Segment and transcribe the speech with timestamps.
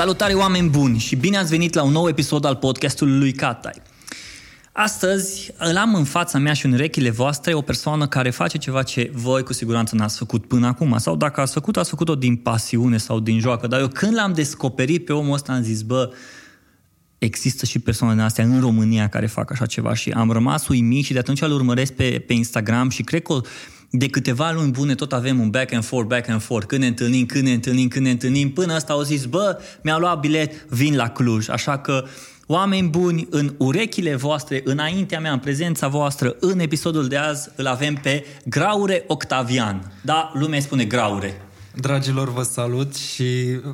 [0.00, 3.82] Salutare oameni buni și bine ați venit la un nou episod al podcastului lui Catai.
[4.72, 8.82] Astăzi îl am în fața mea și în urechile voastre o persoană care face ceva
[8.82, 12.36] ce voi cu siguranță n-ați făcut până acum sau dacă ați făcut, ați făcut-o din
[12.36, 13.66] pasiune sau din joacă.
[13.66, 16.12] Dar eu când l-am descoperit pe omul ăsta am zis, bă,
[17.18, 21.12] există și persoane astea în România care fac așa ceva și am rămas uimit și
[21.12, 23.40] de atunci îl urmăresc pe, pe Instagram și cred că
[23.90, 26.86] de câteva luni bune tot avem un back and forth, back and forth, când ne
[26.86, 30.66] întâlnim, când ne întâlnim, când ne întâlnim, până asta au zis, bă, mi-a luat bilet,
[30.68, 32.04] vin la Cluj, așa că
[32.52, 37.66] Oameni buni, în urechile voastre, înaintea mea, în prezența voastră, în episodul de azi, îl
[37.66, 39.92] avem pe Graure Octavian.
[40.02, 41.40] Da, lumea spune Graure.
[41.74, 43.24] Dragilor, vă salut și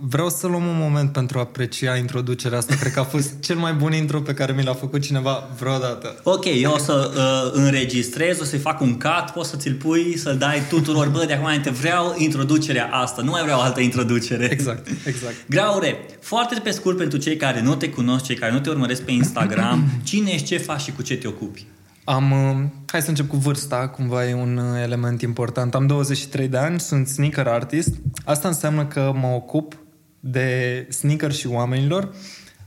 [0.01, 2.75] vreau să luăm un moment pentru a aprecia introducerea asta.
[2.75, 6.21] Cred că a fost cel mai bun intro pe care mi l-a făcut cineva vreodată.
[6.23, 10.19] Ok, eu o să uh, înregistrez, o să-i fac un cut, poți să ți-l pui,
[10.19, 11.09] să-l dai tuturor.
[11.09, 14.49] Bă, de acum înainte vreau introducerea asta, nu mai vreau altă introducere.
[14.51, 15.35] Exact, exact.
[15.55, 19.03] Graure, foarte pe scurt pentru cei care nu te cunosc, cei care nu te urmăresc
[19.03, 21.67] pe Instagram, cine ești, ce faci și cu ce te ocupi?
[22.09, 25.75] Am, uh, hai să încep cu vârsta, cumva e un uh, element important.
[25.75, 27.95] Am 23 de ani, sunt sneaker artist.
[28.25, 29.77] Asta înseamnă că mă ocup
[30.21, 32.15] de sneaker și oamenilor.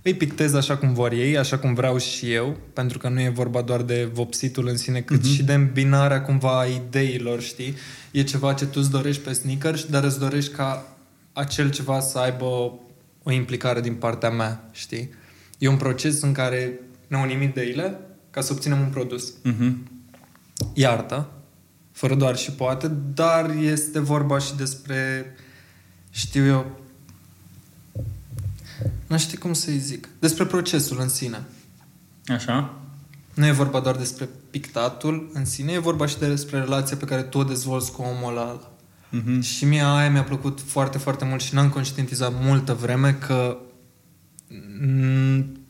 [0.01, 3.29] Îi pictez așa cum vor ei, așa cum vreau și eu, pentru că nu e
[3.29, 5.35] vorba doar de vopsitul în sine, cât uh-huh.
[5.35, 7.75] și de îmbinarea cumva a ideilor, știi?
[8.11, 10.97] E ceva ce tu îți dorești pe sneaker, dar îți dorești ca
[11.33, 12.79] acel ceva să aibă
[13.23, 15.09] o implicare din partea mea, știi?
[15.57, 17.99] E un proces în care ne unim ideile,
[18.31, 19.33] ca să obținem un produs.
[19.33, 19.73] Uh-huh.
[20.73, 21.30] Iartă,
[21.91, 25.25] fără doar și poate, dar este vorba și despre,
[26.09, 26.80] știu eu,
[29.07, 31.44] nu știu cum să-i zic, despre procesul în sine.
[32.25, 32.80] Așa.
[33.33, 37.22] Nu e vorba doar despre pictatul în sine, e vorba și despre relația pe care
[37.22, 38.59] tu o dezvolți cu omul ăla.
[38.59, 39.41] Uh-huh.
[39.41, 43.57] Și mie aia mi-a plăcut foarte, foarte mult și n-am conștientizat multă vreme că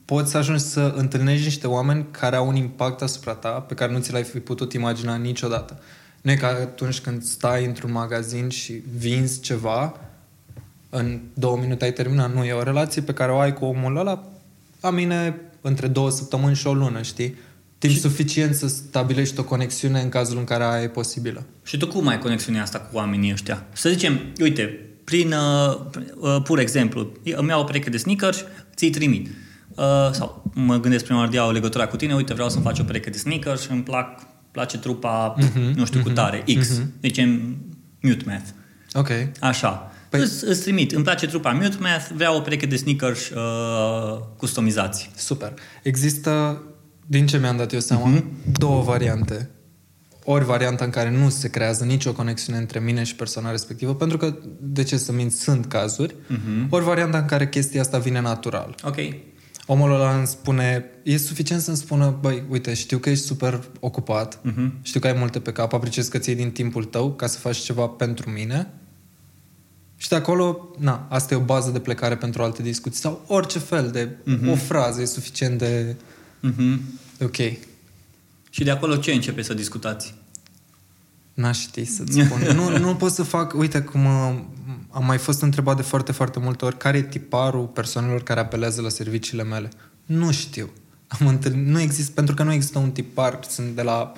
[0.09, 3.91] poți să ajungi să întâlnești niște oameni care au un impact asupra ta pe care
[3.91, 5.79] nu ți l-ai fi putut imagina niciodată.
[6.21, 9.99] Nu e ca atunci când stai într-un magazin și vinzi ceva,
[10.89, 12.33] în două minute ai terminat.
[12.33, 14.23] Nu, e o relație pe care o ai cu omul ăla,
[14.81, 17.37] la mine, între două săptămâni și o lună, știi?
[17.77, 17.99] Timp și...
[17.99, 21.43] suficient să stabilești o conexiune în cazul în care aia e posibilă.
[21.63, 23.65] Și tu cum ai conexiunea asta cu oamenii ăștia?
[23.73, 25.79] Să zicem, uite, prin uh,
[26.15, 28.45] uh, pur exemplu, îmi iau o pereche de sneakers,
[28.75, 29.29] ți-i trimit
[29.79, 32.83] Uh, sau mă gândesc prima oară o legătura cu tine, uite, vreau să-mi faci o
[32.83, 36.67] pereche de sneakers și îmi plac, place trupa, uh-huh, nu știu, uh-huh, cu tare, X.
[36.67, 36.85] Uh-huh.
[36.99, 37.19] Deci
[38.01, 38.47] Mute Math.
[38.93, 39.09] Ok.
[39.39, 39.91] Așa.
[40.09, 40.19] Păi...
[40.19, 45.11] Îți, îți trimit, îmi place trupa Mute Math, vreau o pereche de sneakers uh, customizați.
[45.15, 45.53] Super.
[45.83, 46.61] Există,
[47.05, 48.23] din ce mi-am dat eu seama, uh-huh.
[48.51, 49.49] două variante.
[50.23, 54.17] Ori varianta în care nu se creează nicio conexiune între mine și persoana respectivă, pentru
[54.17, 56.69] că, de ce să mint, sunt cazuri, uh-huh.
[56.69, 58.75] ori varianta în care chestia asta vine natural.
[58.83, 58.97] Ok
[59.71, 64.37] omul ăla îmi spune, e suficient să-mi spună, băi, uite, știu că ești super ocupat,
[64.37, 64.81] uh-huh.
[64.81, 67.57] știu că ai multe pe cap, apreciez că ții din timpul tău ca să faci
[67.57, 68.67] ceva pentru mine
[69.97, 73.59] și de acolo, na, asta e o bază de plecare pentru alte discuții sau orice
[73.59, 74.51] fel de, uh-huh.
[74.51, 75.95] o frază e suficient de
[76.47, 76.77] uh-huh.
[77.23, 77.37] ok.
[78.49, 80.13] Și de acolo ce începe să discutați?
[81.33, 82.41] N-aș ști să-ți spun.
[82.55, 84.05] nu, nu pot să fac, uite cum
[84.89, 88.81] am mai fost întrebat de foarte, foarte multe ori care e tiparul persoanelor care apelează
[88.81, 89.69] la serviciile mele.
[90.05, 90.69] Nu știu.
[91.07, 94.11] Am întâlnit, nu există, pentru că nu există un tipar, sunt de la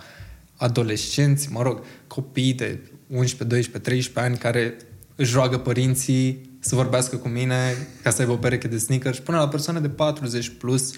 [0.56, 4.78] adolescenți, mă rog, copii de 11, 12, 13 ani care
[5.16, 9.38] își roagă părinții să vorbească cu mine ca să aibă o pereche de sneakers până
[9.38, 10.92] la persoane de 40 plus,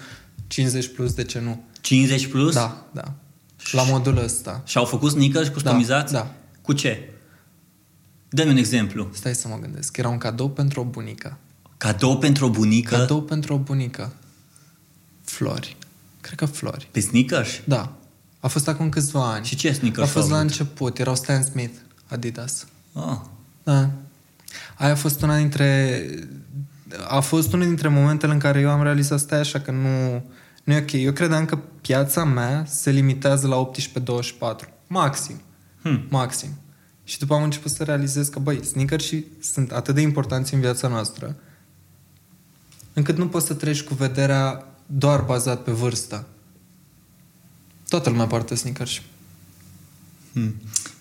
[0.46, 1.64] 50 plus, de ce nu?
[1.80, 2.54] 50 plus?
[2.54, 3.14] Da, da.
[3.72, 4.62] La modul ăsta.
[4.64, 6.12] Și au făcut sneakers customizați?
[6.12, 6.34] Da, da.
[6.62, 7.13] Cu ce?
[8.34, 9.08] Dă-mi un exemplu.
[9.12, 9.96] Stai să mă gândesc.
[9.96, 11.36] Era un cadou pentru o bunică.
[11.76, 12.96] Cadou pentru o bunică?
[12.96, 14.12] Cadou pentru o bunică.
[15.24, 15.76] Flori.
[16.20, 16.88] Cred că flori.
[16.90, 17.50] Pe sneakers?
[17.64, 17.92] Da.
[18.40, 19.44] A fost acum câțiva ani.
[19.44, 20.98] Și ce sneakers A fost la început.
[20.98, 21.74] Erau Stan Smith,
[22.08, 22.66] Adidas.
[22.92, 23.18] Ah.
[23.62, 23.90] Da.
[24.74, 26.00] Aia a fost una dintre...
[27.08, 30.24] A fost unul dintre momentele în care eu am realizat stai așa că nu...
[30.64, 30.92] Nu e ok.
[30.92, 33.70] Eu credeam că piața mea se limitează la
[34.64, 34.68] 18-24.
[34.86, 35.40] Maxim.
[35.82, 36.06] Hmm.
[36.08, 36.48] Maxim.
[37.04, 38.60] Și după am început să realizez că, băi,
[39.00, 41.36] și sunt atât de importanți în viața noastră,
[42.92, 46.26] încât nu poți să treci cu vederea doar bazat pe vârstă.
[47.88, 49.02] Toată lumea poartă sneakers.
[50.32, 50.54] Hmm.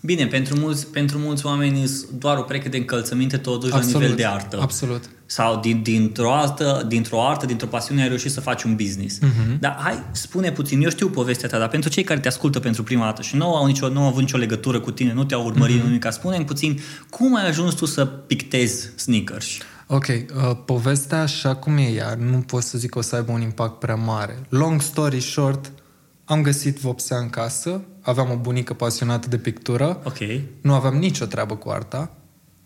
[0.06, 3.94] Bine, pentru mulți, pentru mulți oameni doar o pereche de încălțăminte totuși Absolut.
[3.94, 4.60] la nivel de artă.
[4.62, 5.10] Absolut.
[5.26, 9.18] Sau din, dintr-o, artă, dintr-o artă, dintr-o pasiune ai reușit să faci un business.
[9.18, 9.60] Uh-huh.
[9.60, 12.84] Dar hai, spune puțin, eu știu povestea ta, dar pentru cei care te ascultă pentru
[12.84, 15.46] prima dată și nu au, nicio, nu au avut nicio legătură cu tine, nu te-au
[15.46, 15.86] urmărit uh-huh.
[15.86, 16.80] nimic, spune puțin
[17.10, 19.48] cum ai ajuns tu să pictezi sneakers?
[19.88, 23.32] Ok, uh, povestea așa cum e ea, nu pot să zic că o să aibă
[23.32, 24.46] un impact prea mare.
[24.50, 25.72] Long story short,
[26.26, 30.18] am găsit vopsea în casă, aveam o bunică pasionată de pictură, Ok.
[30.62, 32.12] nu aveam nicio treabă cu arta.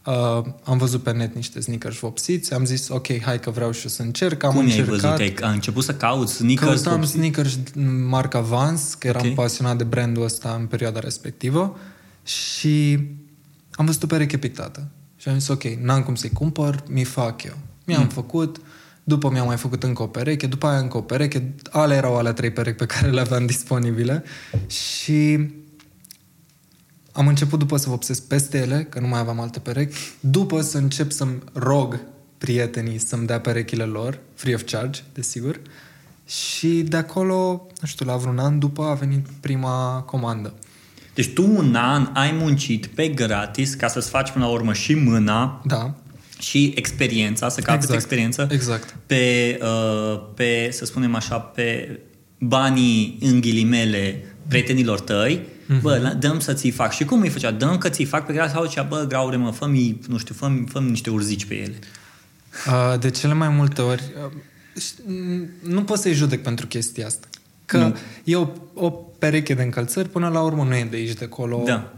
[0.06, 3.81] Uh, am văzut pe net niște sneakers vopsiți, am zis, ok, hai că vreau și
[3.84, 4.44] eu să încerc.
[4.44, 4.89] Am Cum ai încercat.
[4.89, 5.19] văzut?
[5.19, 6.81] Ai, ai început să cauți sneakers?
[6.81, 7.18] Căutam vopsiți?
[7.18, 7.60] sneakers
[8.07, 9.31] marca Vans, că eram Ok.
[9.31, 9.45] okay.
[9.45, 11.78] pasionat de brandul ăsta în perioada respectivă
[12.24, 13.00] și
[13.72, 14.88] am văzut o pereche pictată.
[15.16, 17.57] Și am zis, ok, n-am cum să-i cumpăr, mi fac eu.
[17.86, 18.07] Mi-am mm.
[18.07, 18.62] făcut,
[19.07, 22.33] după mi-am mai făcut încă o pereche, după aia încă o pereche, ale erau alea
[22.33, 24.24] trei perechi pe care le aveam disponibile.
[24.68, 25.50] Și
[27.12, 30.77] am început după să vopsesc peste ele, că nu mai aveam alte perechi, după să
[30.77, 32.00] încep să-mi rog
[32.38, 35.60] prietenii să-mi dea perechile lor, free of charge, desigur,
[36.25, 40.53] și de acolo, nu știu, la vreun an după a venit prima comandă.
[41.13, 44.94] Deci tu un an ai muncit pe gratis ca să-ți faci până la urmă și
[44.94, 45.62] mâna.
[45.65, 45.95] Da,
[46.39, 48.00] și experiența, să capăți Exact.
[48.00, 48.95] experiență exact.
[49.06, 52.00] pe, uh, pe, să spunem așa, pe
[52.39, 55.78] banii în ghilimele prietenilor tăi, Mhm.
[55.78, 55.81] mm-hmm.
[55.81, 56.92] bă, la- dăm să ți fac.
[56.94, 57.51] Și cum îi făcea?
[57.51, 60.51] Dăm că ți fac pe gratis sau zicea, bă, graure, mă, fă-mi, nu știu, fă
[60.68, 61.75] fă niște urzici pe ele.
[62.68, 64.31] Uh, De cele mai multe ori, uh,
[64.80, 67.28] ș- n- nu pot să-i judec pentru chestia asta.
[67.66, 67.95] Că Nu.
[68.24, 71.63] e o, o pereche de încălțări, până la urmă nu e de aici, de acolo.
[71.66, 71.94] Da.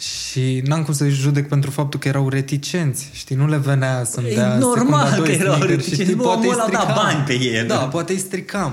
[0.00, 3.10] Și n-am cum să-i judec pentru faptul că erau reticenți.
[3.12, 6.02] Știi, nu le venea să-mi E dea normal secunda doi că erau sneakers reticenți.
[6.02, 7.04] știi, Bă, poate omul îi ăla a dat stricam.
[7.04, 7.66] bani pe el.
[7.66, 8.72] Da, poate îi stricam.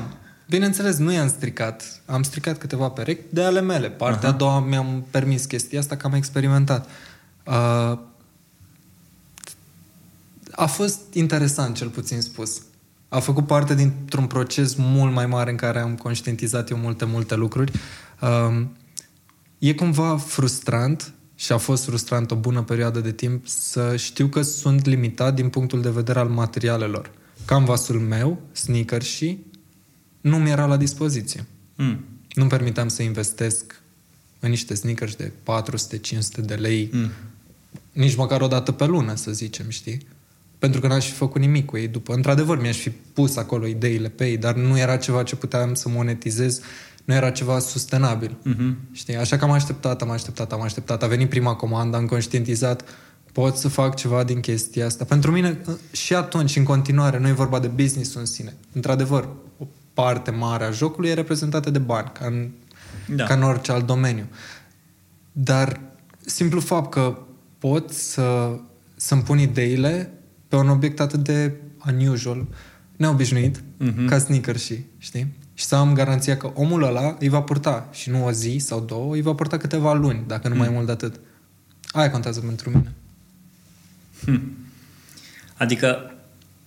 [0.50, 2.02] Bineînțeles, nu i-am stricat.
[2.06, 3.90] Am stricat câteva perechi de ale mele.
[3.90, 4.36] Partea Aha.
[4.38, 6.90] a doua mi-am permis chestia asta că am experimentat.
[7.44, 7.98] Uh,
[10.52, 12.62] a fost interesant, cel puțin spus.
[13.10, 17.36] A făcut parte dintr-un proces mult mai mare în care am conștientizat eu multe, multe
[17.36, 17.72] lucruri.
[18.22, 18.72] Um,
[19.60, 24.42] e cumva frustrant și a fost frustrant o bună perioadă de timp să știu că
[24.42, 27.12] sunt limitat din punctul de vedere al materialelor.
[27.46, 29.40] Canvasul meu, sneaker și
[30.22, 31.46] nu mi era la dispoziție.
[31.76, 32.06] Mm.
[32.34, 33.82] Nu-mi permiteam să investesc
[34.40, 37.10] în niște sneakers de 400-500 de lei Mm.
[37.92, 40.08] nici măcar o dată pe lună, să zicem, știi?
[40.60, 42.14] Pentru că n-aș fi făcut nimic cu ei după.
[42.14, 45.90] Într-adevăr, mi-aș fi pus acolo ideile pe ei, dar nu era ceva ce puteam să
[45.90, 46.62] monetizez,
[47.08, 48.38] nu era ceva sustenabil.
[48.44, 48.78] Mhm.
[48.92, 49.16] Știi?
[49.16, 51.04] Așa că am așteptat, am așteptat, am așteptat.
[51.04, 52.84] A venit prima comandă, am conștientizat,
[53.32, 55.06] pot să fac ceva din chestia asta.
[55.06, 55.62] Pentru mine,
[55.92, 58.54] și atunci, în continuare, nu e vorba de business în sine.
[58.74, 59.28] Într-adevăr,
[59.58, 62.50] o parte mare a jocului e reprezentată de bani, ca în,
[63.16, 63.24] Da.
[63.24, 64.26] ca în orice alt domeniu.
[65.32, 65.80] Dar
[66.26, 67.18] simplu fapt că
[67.60, 68.58] pot să,
[68.96, 70.12] să-mi pun ideile
[70.48, 71.54] pe un obiect atât de
[71.88, 72.46] unusual,
[72.96, 73.92] neobișnuit, Mhm.
[73.94, 74.10] mm-hmm.
[74.10, 75.28] ca sneaker și, știi?
[75.58, 78.80] Și să am garanția că omul ăla îi va purta și nu o zi sau
[78.80, 80.60] două, îi va purta câteva luni, dacă nu Mm.
[80.60, 81.20] mai mult de atât.
[81.92, 82.94] Aia contează pentru mine.
[85.58, 86.12] Adică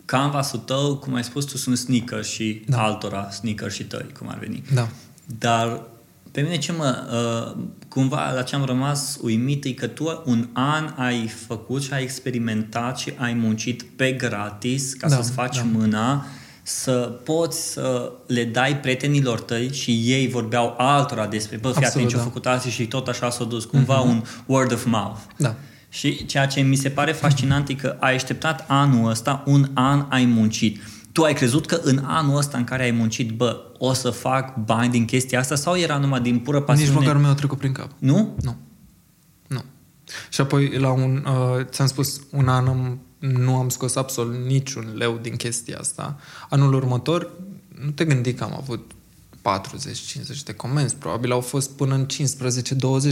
[0.04, 2.76] canvasul tău, cum ai spus tu, sunt sneaker și Da.
[2.76, 2.82] da.
[2.82, 4.62] altora sneaker și tăi, cum ar veni.
[4.74, 4.88] Da.
[5.38, 5.82] Dar
[6.30, 6.96] pe mine ce mă,
[7.56, 11.92] uh, cumva la ce am rămas uimit e că tu un an ai făcut și
[11.92, 15.62] ai experimentat și ai muncit pe gratis ca Da, să-ți faci da.
[15.62, 16.26] mâna
[16.70, 21.94] să poți să le dai prietenilor tăi și ei vorbeau altora despre, bă, fii Absolut,
[21.94, 22.26] atent ce au da.
[22.26, 25.18] făcut alții și tot așa s-a dus, cumva un word of mouth.
[25.36, 25.54] Da.
[25.88, 30.06] Și ceea ce mi se pare fascinant e că ai așteptat anul ăsta, un an
[30.08, 30.80] ai muncit.
[31.12, 34.56] Tu ai crezut că în anul ăsta în care ai muncit, bă, o să fac
[34.56, 36.90] bani din chestia asta sau era numai din pură pasiune?
[36.90, 37.90] Nici măcar nu mi-au trecut prin cap.
[37.98, 38.36] Nu?
[38.42, 38.56] Nu.
[39.46, 39.62] Nu.
[40.28, 44.92] Și apoi, la un, uh, ți-am spus, un an am, nu am scos absolut niciun
[44.96, 46.18] leu din chestia asta.
[46.48, 47.30] Anul următor,
[47.84, 48.90] nu te gândi că am avut
[49.36, 50.96] 40-50 de comenzi.
[50.96, 52.06] Probabil au fost până în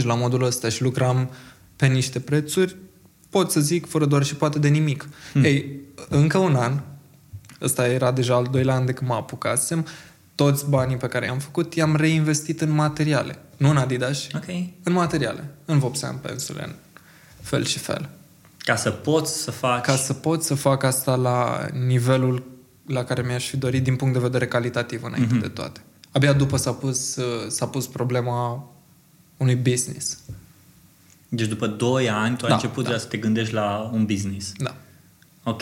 [0.01, 1.29] 15-20 la modul ăsta și lucram
[1.75, 2.75] pe niște prețuri,
[3.29, 5.09] pot să zic, fără doar și poate de nimic.
[5.31, 5.43] Hmm.
[5.43, 6.81] Ei, încă un an,
[7.61, 9.85] ăsta era deja al doilea an de când mă apucasem,
[10.35, 13.39] toți banii pe care i-am făcut i-am reinvestit în materiale.
[13.57, 14.45] Nu în Adidas, Ok.
[14.83, 16.73] în materiale, în vopsea, în pensule, în
[17.41, 18.09] fel și fel.
[18.63, 19.83] Ca să poți să faci...
[19.83, 22.43] Ca să pot să fac asta la nivelul
[22.85, 25.37] la care mi-aș fi dorit din punct de vedere calitativ înainte Mhm.
[25.37, 25.41] mm-hmm.
[25.41, 25.79] de toate.
[26.11, 28.69] Abia după s-a pus, uh, s-a pus problema
[29.37, 30.19] unui business.
[31.29, 32.89] Deci după 2 ani tu ai Da, început da.
[32.89, 34.51] deja să te gândești la un business.
[34.57, 34.75] Da.
[35.43, 35.61] Ok.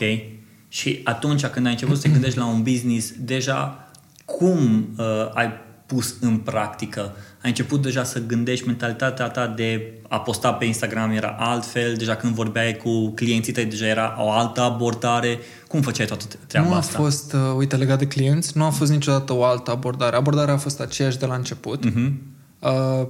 [0.67, 3.89] Și atunci când ai început să te gândești la un business, deja
[4.25, 5.51] cum uh, ai
[5.85, 7.15] pus în practică?
[7.47, 12.15] Ai început deja să gândești mentalitatea ta de a posta pe Instagram era altfel, deja
[12.15, 15.39] când vorbeai cu clienții tăi deja era o altă abordare.
[15.67, 16.97] Cum făceai toată treaba nu a asta?
[16.97, 20.15] fost, uh, uite, legat de clienți, nu a fost niciodată o altă abordare.
[20.15, 21.85] Abordarea a fost aceeași de la început.
[21.85, 22.21] Mhm.
[22.59, 23.07] Uh,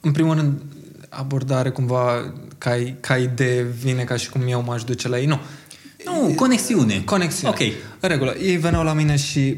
[0.00, 0.62] în primul rând,
[1.08, 5.26] abordare cumva ca, ca idee vine ca și cum eu m-aș duce la ei.
[5.26, 5.38] Nu.
[6.04, 7.02] Nu, conexiune.
[7.04, 7.54] Conexiune.
[7.58, 7.72] Ok.
[8.00, 8.34] În regulă.
[8.42, 9.56] Ei veneau la mine și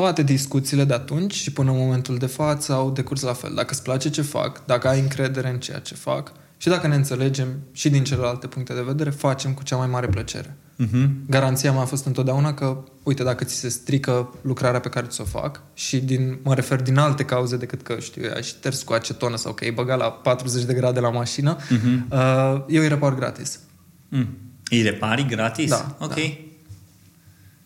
[0.00, 3.54] toate discuțiile de atunci și până în momentul de față au decurs la fel.
[3.54, 6.94] Dacă îți place ce fac, dacă ai încredere în ceea ce fac și dacă ne
[6.94, 10.56] înțelegem și din celelalte puncte de vedere, facem cu cea mai mare plăcere.
[10.84, 11.08] Uh-huh.
[11.26, 15.24] Garanția mea a fost întotdeauna că, uite, dacă ți se strică lucrarea pe care ți-o
[15.24, 19.36] fac și din, mă refer din alte cauze decât că, știu, ai șters cu acetonă
[19.36, 22.08] sau că ai băgat la 40 de grade la mașină, uh-huh.
[22.10, 23.60] uh, eu îi repar gratis.
[24.08, 24.28] Mm.
[24.70, 25.70] Îi repari gratis?
[25.70, 26.14] Da, Ok.
[26.14, 26.47] da.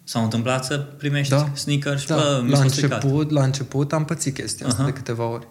[0.05, 1.51] S-au întâmplat să primești Da.
[1.55, 3.03] sneaker și Da, bă, mi la s-a stricat.
[3.03, 4.91] început, la început am pățit chestia asta Aha.
[4.91, 5.47] de câteva ori.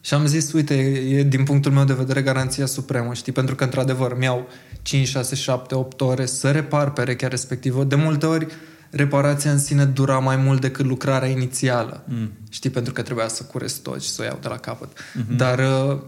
[0.00, 0.74] Și am zis, uite,
[1.08, 3.32] e din punctul meu de vedere garanția supremă, știi?
[3.32, 4.48] Pentru că, într-adevăr, mi-au
[4.82, 7.84] 5, 6, 7, 8 ore să repar perechea respectivă.
[7.84, 8.46] De multe ori,
[8.90, 12.02] reparația în sine dura mai mult decât lucrarea inițială.
[12.08, 12.30] Mm.
[12.48, 12.70] Știi?
[12.70, 14.88] Pentru că trebuia să curesc tot și să o iau de la capăt.
[15.14, 15.36] Mhm.
[15.36, 15.98] Dar uh,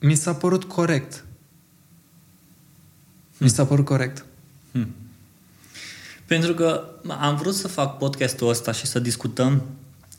[0.00, 1.24] mi s-a părut corect.
[3.38, 4.24] Mi s-a părut corect.
[4.72, 4.94] Hmm.
[6.28, 6.84] Pentru că
[7.20, 9.62] am vrut să fac podcastul ăsta și să discutăm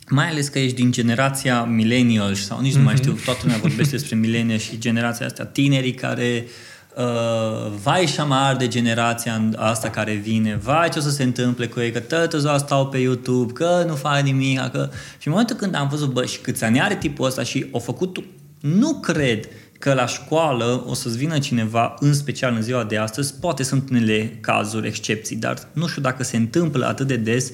[0.08, 3.96] mai ales că ești din generația millennial sau nici nu mai știu, toată lumea vorbește
[3.96, 6.48] despre millennial și generația asta, tinerii care
[6.96, 11.68] uh, vai și amar de generația asta care vine, vai ce o să se întâmple
[11.68, 14.90] cu ei, că toată ziua stau pe YouTube, că nu fac nimic, că...
[15.18, 17.80] Și în momentul când am văzut, bă, și câți ani are tipul ăsta și o
[17.80, 18.24] făcut,
[18.60, 19.48] nu cred
[19.80, 23.90] că la școală o să-ți vină cineva, în special în ziua de astăzi, poate sunt
[23.90, 27.52] unele cazuri, excepții, dar nu știu dacă se întâmplă atât de des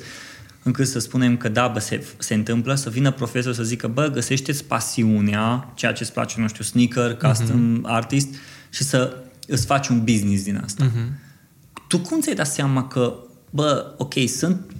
[0.63, 4.07] încât să spunem că da, bă, se, se întâmplă să vină profesor să zică, bă,
[4.07, 7.83] găsește-ți pasiunea, ceea ce îți place, nu știu, sneaker, custom uh-huh.
[7.83, 8.27] artist
[8.69, 10.85] și să îți faci un business din asta.
[10.85, 11.23] Uh-huh.
[11.87, 13.15] Tu cum ți-ai dat seama că,
[13.49, 14.71] bă, ok, sunt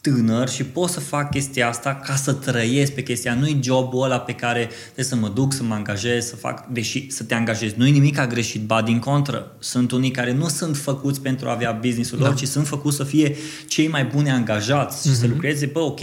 [0.00, 3.34] tânăr și pot să fac chestia asta ca să trăiesc pe chestia.
[3.34, 7.10] Nu-i jobul ăla pe care trebuie să mă duc, să mă angajez, să fac, deși
[7.10, 7.74] să te angajezi.
[7.76, 9.56] Nu-i nimic a greșit, ba din contră.
[9.58, 12.24] Sunt unii care nu sunt făcuți pentru a avea business-ul da.
[12.24, 13.36] lor, ci sunt făcuți să fie
[13.68, 15.20] cei mai buni angajați și mm-hmm.
[15.20, 16.00] să lucreze, bă, ok,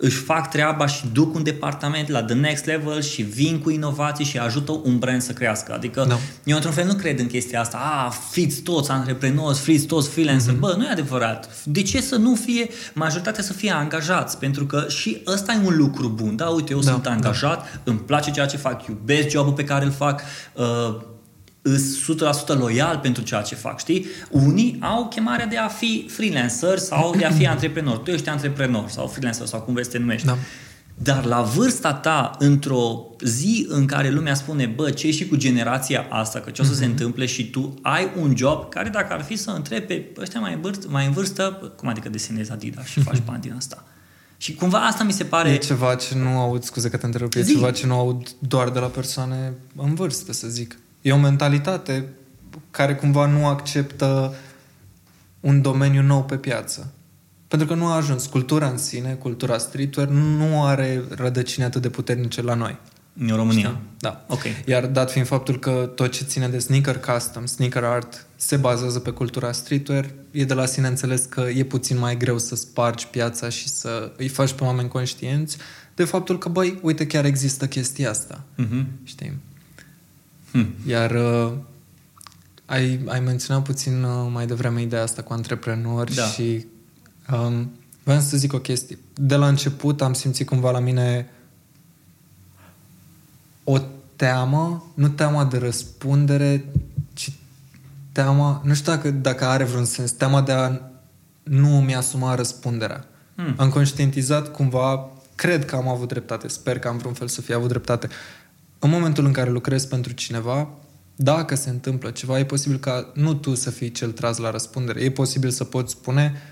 [0.00, 4.24] își fac treaba și duc un departament la the next level și vin cu inovații
[4.24, 5.72] și ajută un brand să crească.
[5.72, 6.18] Adică Da.
[6.44, 7.78] eu într-un fel nu cred în chestia asta.
[8.06, 10.54] A, fiți toți antreprenori, fiți toți freelancer.
[10.54, 10.58] Mm-hmm.
[10.58, 11.48] Bă, nu e adevărat.
[11.64, 14.38] De ce să nu fie majoritatea să fie angajați?
[14.38, 16.36] Pentru că și ăsta e un lucru bun.
[16.36, 19.84] Da, uite, eu Da, sunt angajat, îmi place ceea ce fac, iubesc jobul pe care
[19.84, 20.22] îl fac,
[20.54, 21.00] uh,
[21.62, 22.12] îs
[22.54, 24.06] 100% loial pentru ceea ce fac, știi?
[24.30, 27.96] Unii au chemarea de a fi freelancer sau de a fi antreprenor.
[27.96, 30.26] Tu ești antreprenor sau freelancer sau cum vrei să te numești.
[30.26, 30.36] Da.
[31.02, 36.06] Dar la vârsta ta, într-o zi în care lumea spune, bă, ce și cu generația
[36.10, 36.78] asta, că ce o să mm-hmm.
[36.78, 40.40] se întâmple și tu ai un job care dacă ar fi să întrebi pe ăștia
[40.40, 43.84] mai în vârstă, mai în vârstă cum adică desenezi Adidas și faci bani din asta?
[44.36, 45.50] Și cumva asta mi se pare...
[45.50, 47.52] E ceva ce nu aud, scuze că te întrerup, e Zi.
[47.52, 50.78] ceva ce nu aud doar de la persoane în vârstă, să zic.
[51.00, 52.08] E o mentalitate
[52.70, 54.34] care cumva nu acceptă
[55.40, 56.92] un domeniu nou pe piață.
[57.48, 58.26] Pentru că nu a ajuns.
[58.26, 62.78] Cultura în sine, cultura streetwear, nu are rădăcini atât de puternice la noi.
[63.18, 63.68] În România.
[63.68, 63.80] Știi?
[63.98, 64.24] Da.
[64.28, 64.42] Ok.
[64.66, 68.98] Iar dat fiind faptul că tot ce ține de sneaker custom, sneaker art, se bazează
[68.98, 73.06] pe cultura streetwear, e de la sine înțeles că e puțin mai greu să spargi
[73.06, 75.56] piața și să îi faci pe oameni conștienți
[75.94, 78.42] de faptul că, băi, uite, chiar există chestia asta.
[78.62, 78.84] Mm-hmm.
[79.02, 79.38] Știi?
[80.52, 80.66] Hm.
[80.86, 81.52] Iar uh,
[82.66, 86.24] ai, ai menționat puțin uh, mai devreme ideea asta cu antreprenori Da.
[86.24, 86.66] și
[87.32, 87.70] um,
[88.02, 88.98] vreau să zic o chestie.
[89.14, 91.30] De la început am simțit cumva la mine
[93.64, 93.78] o
[94.16, 96.64] teamă, nu teama de răspundere,
[97.12, 97.32] ci
[98.12, 100.78] teama, nu știu dacă, dacă are vreun sens, teama de a
[101.42, 103.04] nu îmi asuma răspunderea.
[103.34, 103.54] Hmm.
[103.56, 107.54] Am conștientizat cumva, cred că am avut dreptate, sper că am vreun fel să fie
[107.54, 108.08] avut dreptate.
[108.82, 110.68] În momentul în care lucrezi pentru cineva,
[111.16, 115.00] dacă se întâmplă ceva, e posibil ca nu tu să fii cel tras la răspundere.
[115.00, 116.42] E posibil să poți spune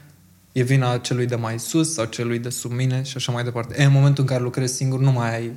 [0.53, 3.75] e vina celui de mai sus sau celui de sub mine și așa mai departe.
[3.79, 5.53] E, în momentul în care lucrezi singur, nu mai ai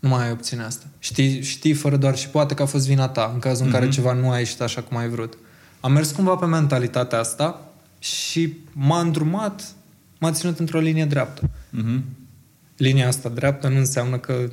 [0.00, 0.84] nu mai ai opțiunea asta.
[0.98, 3.84] Știi, știi fără doar și poate că a fost vina ta în cazul în care
[3.84, 3.94] Mhm.
[3.94, 5.36] ceva nu a ieșit așa cum ai vrut.
[5.80, 9.62] Am mers cumva pe mentalitatea asta și m-a îndrumat,
[10.18, 11.50] m-a ținut într-o linie dreaptă.
[11.50, 12.00] Mm-hmm.
[12.76, 14.48] Linia asta dreaptă nu înseamnă că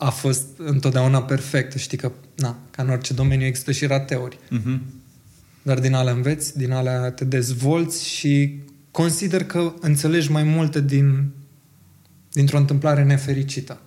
[0.00, 1.78] a fost întotdeauna perfectă.
[1.78, 4.38] Știi că, na, ca în orice domeniu există și rateuri.
[4.58, 4.78] Mm-hmm.
[5.62, 8.58] Dar din alea înveți, din alea te dezvolți și
[8.90, 11.28] consider că înțelegi mai multe din,
[12.32, 13.80] dintr-o întâmplare nefericită.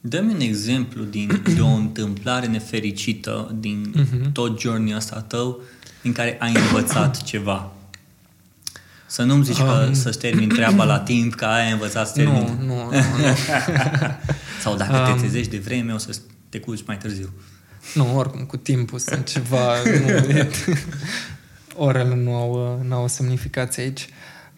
[0.00, 4.32] Dă-mi un exemplu din, de o întâmplare nefericită din Mhm.
[4.32, 5.60] tot journey ăsta tău
[6.02, 7.72] în care ai învățat ceva.
[9.12, 9.94] Să nu-mi zici că Um.
[9.94, 12.58] să-ți termin treaba la timp, că ai învățat să termin.
[12.60, 13.34] Nu, nu, nu, nu.
[14.60, 15.18] Sau dacă te Um.
[15.18, 16.16] trezești de vreme, o să
[16.48, 17.32] te culci mai târziu.
[17.94, 19.74] Nu, oricum, cu timpul sunt ceva...
[20.04, 20.50] nu, e,
[21.88, 24.08] orele nu au, nu au semnificație aici.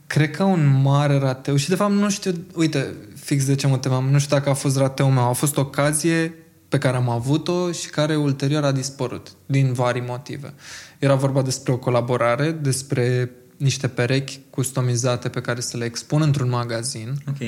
[0.06, 3.78] Cred că un mare rateu, și de fapt nu știu, uite, fix de ce mă
[3.78, 6.34] temeam, nu știu dacă a fost rateu meu, a fost ocazie
[6.68, 10.54] pe care am avut-o și care ulterior a dispărut, din vari motive.
[10.98, 16.48] Era vorba despre o colaborare, despre niște perechi customizate pe care să le expun într-un
[16.48, 17.40] magazin, Ok.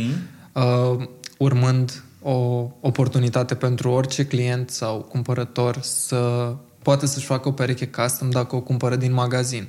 [0.53, 1.07] uh,
[1.39, 8.31] urmând o oportunitate pentru orice client sau cumpărător să poată să-și facă o pereche custom
[8.31, 9.69] dacă o cumpără din magazin.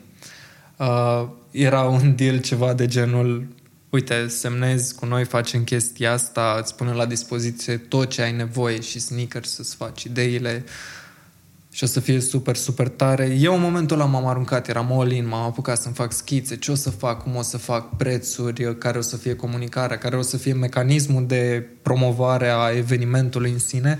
[0.77, 3.47] Uh, era un deal ceva de genul
[3.89, 8.81] uite, semnezi cu noi, facem chestia asta, îți pune la dispoziție tot ce ai nevoie
[8.81, 10.63] și sneakers să-ți faci ideile
[11.77, 13.37] și o să fie super, super tare.
[13.39, 16.71] Eu în momentul ăla m-am aruncat, eram all in, m-am apucat să-mi fac schițe, ce
[16.71, 20.21] o să fac, cum o să fac, prețuri, care o să fie comunicarea, care o
[20.21, 23.99] să fie mecanismul de promovare a evenimentului în sine,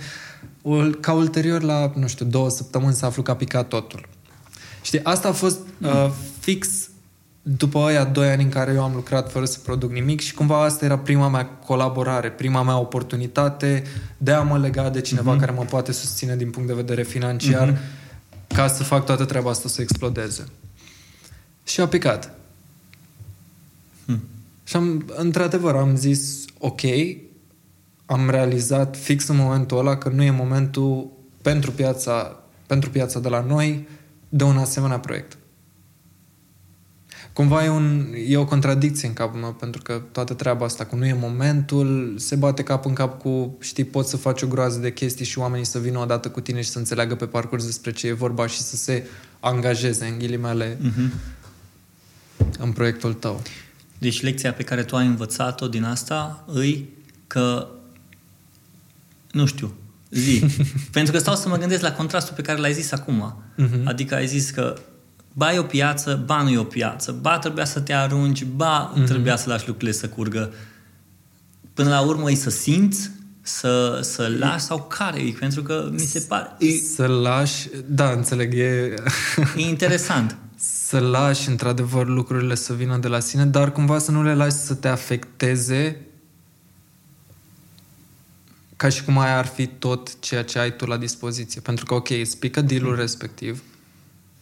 [0.99, 4.07] ca ulterior la, nu știu, două săptămâni să aflu că a picat totul.
[4.81, 6.86] Știi, asta a fost uh, fix
[7.49, 10.63] după aia doi ani în care eu am lucrat fără să produc nimic și cumva
[10.63, 13.83] asta era prima mea colaborare, prima mea oportunitate
[14.17, 15.39] de a mă lega de cineva uh-huh.
[15.39, 18.47] care mă poate susține din punct de vedere financiar uh-huh.
[18.47, 20.45] ca să fac toată treaba asta să explodeze.
[21.63, 22.33] Și a picat.
[24.05, 24.23] Hmm.
[24.63, 26.81] Și am, într-adevăr, am zis, ok,
[28.05, 31.11] am realizat fix în momentul ăla că nu e momentul
[31.41, 33.87] pentru piața, pentru piața de la noi
[34.29, 35.37] de un asemenea proiect
[37.37, 40.95] cumva e, un, e o contradicție în capul meu, pentru că toată treaba asta cu
[40.95, 44.79] nu e momentul, se bate cap în cap cu, știi, poți să faci o groază
[44.79, 47.91] de chestii și oamenii să vină odată cu tine și să înțeleagă pe parcurs despre
[47.91, 49.07] ce e vorba și să se
[49.39, 51.09] angajeze, în ghilimele, uh-huh.
[52.59, 53.41] în proiectul tău.
[53.97, 56.89] Deci lecția pe care tu ai învățat-o din asta îi
[57.27, 57.67] că,
[59.31, 59.73] nu știu,
[60.09, 60.45] zi.
[60.91, 63.43] pentru că stau să mă gândesc la contrastul pe care l-ai zis acum.
[63.57, 63.83] Uh-huh.
[63.83, 64.75] Adică ai zis că
[65.37, 68.93] ba e o piață, ba nu e o piață, ba trebuia să te arunci, ba
[68.93, 69.05] mm-hmm.
[69.05, 70.53] trebuia să lași lucrurile să curgă.
[71.73, 75.35] Până la urmă e să simți, să, să lași sau care e?
[75.39, 76.55] Pentru că mi se pare...
[76.59, 76.71] E...
[76.71, 78.93] Să lași, da, înțeleg, e...
[79.57, 80.37] E interesant.
[80.87, 84.55] să lași, într-adevăr, lucrurile să vină de la sine, dar cumva să nu le lași
[84.55, 86.01] să te afecteze
[88.75, 91.61] ca și cum aia ar fi tot ceea ce ai tu la dispoziție.
[91.61, 92.99] Pentru că, ok, îți pică deal-ul mm.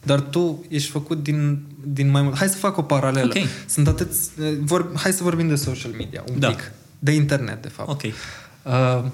[0.05, 2.37] Respectiv, dar tu ești făcut din, din mai mult.
[2.37, 3.25] Hai să fac o paralelă.
[3.25, 3.47] Okay.
[3.67, 4.11] Sunt atât...
[4.59, 6.47] Vor, hai să vorbim de social media un da.
[6.47, 6.71] pic.
[6.99, 7.89] De internet, de fapt.
[7.89, 8.01] Ok.
[8.03, 9.05] Uh,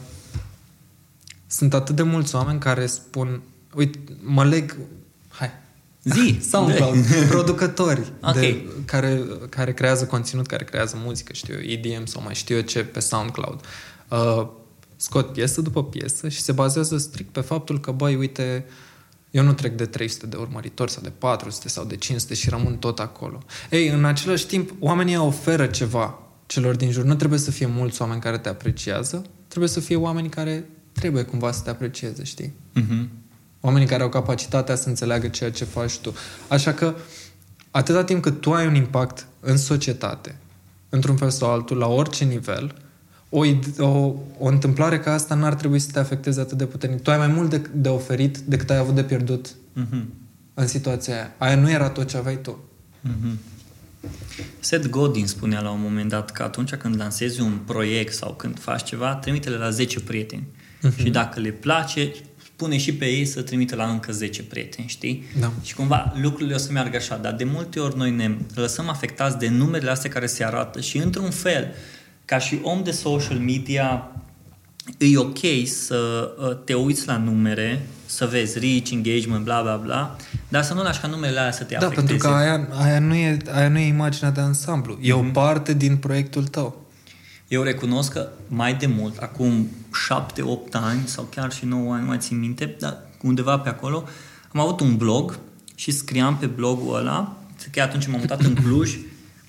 [1.48, 3.42] sunt atât de mulți oameni care spun
[3.74, 4.78] uite, mă leg...
[5.30, 5.50] Hai.
[6.04, 6.40] Zi!
[6.52, 8.42] SoundCloud, producători okay.
[8.42, 12.62] de, care, care creează conținut, care creează muzică, știu eu, EDM sau mai știu eu
[12.62, 13.60] ce pe SoundCloud.
[14.08, 14.48] Uh,
[14.96, 18.74] scot piesă după piesă și se bazează strict pe faptul că, băi, uite, uh,
[19.32, 22.78] eu nu trec de 300 de urmăritori sau de 400 sau de 500 și rămân
[22.78, 23.44] tot acolo.
[23.70, 27.04] Ei, în același timp, oamenii oferă ceva celor din jur.
[27.04, 31.24] Nu trebuie să fie mulți oameni care te apreciază, trebuie să fie oameni care trebuie
[31.24, 32.54] cumva să te aprecieze, știi?
[32.80, 33.08] Uh-huh.
[33.62, 36.14] Oamenii care au capacitatea să înțeleagă ceea ce faci tu.
[36.48, 36.96] Așa că,
[37.72, 40.36] atâta timp cât tu ai un impact în societate,
[40.90, 42.76] într-un fel sau altul, la orice nivel,
[43.34, 43.46] o,
[43.78, 47.02] o, o întâmplare ca asta n-ar trebui să te afecteze atât de puternic.
[47.02, 50.04] Tu ai mai mult de, de oferit decât ai avut de pierdut mm-hmm.
[50.54, 51.34] în situația aia.
[51.38, 52.64] Aia nu era tot ce aveai tu.
[53.08, 53.50] Mm-hmm.
[54.60, 58.60] Seth Godin spunea la un moment dat că atunci când lansezi un proiect sau când
[58.60, 60.48] faci ceva, trimite-le la 10 prieteni.
[60.48, 60.98] Mm-hmm.
[60.98, 62.12] Și dacă le place,
[62.56, 65.24] pune și pe ei să trimite la încă 10 prieteni, știi?
[65.40, 65.52] Da.
[65.62, 69.38] Și cumva lucrurile o să meargă așa, dar de multe ori noi ne lăsăm afectați
[69.38, 71.74] de numerele astea care se arată și într-un fel
[72.32, 74.12] ca și om de social media,
[74.98, 80.16] e ok să uh, te uiți la numere, să vezi reach, engagement, bla bla bla,
[80.50, 82.02] dar să nu lași ca numerele alea să te da, afecteze.
[82.02, 84.98] Da, pentru că aia, aia, nu e, aia nu e imaginea de ansamblu.
[85.02, 85.16] E mm-hmm.
[85.16, 85.32] o mhm.
[85.32, 86.86] parte din proiectul tău.
[87.48, 89.70] Eu recunosc că mai de mult, acum
[90.70, 94.04] 7-8 ani sau chiar și 9 ani, nu mai țin minte, dar undeva pe acolo,
[94.54, 95.40] am avut un blog
[95.76, 97.36] și scriam pe blogul ăla,
[97.72, 98.98] chiar atunci m-am mutat în Cluj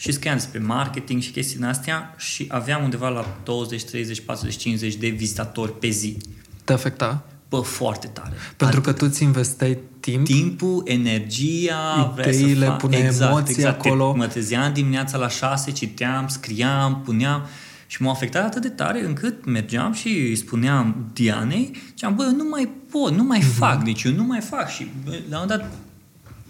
[0.02, 4.56] și scriam despre marketing și chestii din astea și aveam undeva la 20, 30, 40,
[4.56, 6.16] 50 de vizitatori pe zi.
[6.64, 7.24] Te afecta?
[7.48, 8.34] Bă, foarte tare.
[8.56, 10.24] Pentru adică că tu ți investeai timp?
[10.24, 12.78] Timpul, energia, ideile, fac...
[12.78, 13.86] pune exact, emoții exact.
[13.86, 14.14] acolo.
[14.14, 17.46] Mă trezeam dimineața la 6, citeam, scriam, puneam
[17.86, 22.36] și m-a afectat atât de tare încât mergeam și îi spuneam Dianei, ziceam, bă, eu
[22.36, 23.56] nu mai pot, nu mai uh-huh.
[23.56, 24.86] fac, deci eu nu mai fac și
[25.28, 25.72] la un dat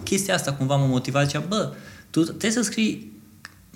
[0.03, 1.73] chestia asta cumva m-a motivat, zicea, bă,
[2.11, 3.12] tu trebuie să scrii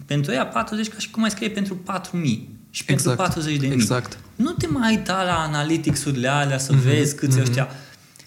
[0.04, 2.54] pentru ea 40 ca și cum mai scrie pentru 4000.
[2.70, 3.28] și pentru Exact.
[3.32, 3.74] 40 de mii.
[3.76, 4.18] Exact.
[4.35, 6.82] Nu te mai uita la analytics-urile alea să Mhm.
[6.82, 7.68] vezi câți ăștia.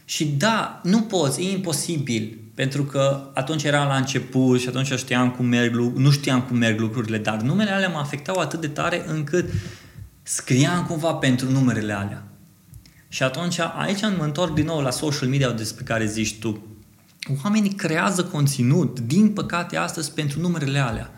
[0.05, 2.37] Și da, nu poți, e imposibil.
[2.55, 6.57] Pentru că atunci eram la început și atunci știam cum merg, lu- nu știam cum
[6.57, 9.49] merg lucrurile, dar numele alea mă afectau atât de tare încât
[10.23, 12.23] scriam cumva pentru numerele alea.
[13.07, 16.67] Și atunci aici mă întorc din nou la social media despre care zici tu.
[17.43, 21.13] Oamenii creează conținut, din păcate, astăzi pentru numerele alea.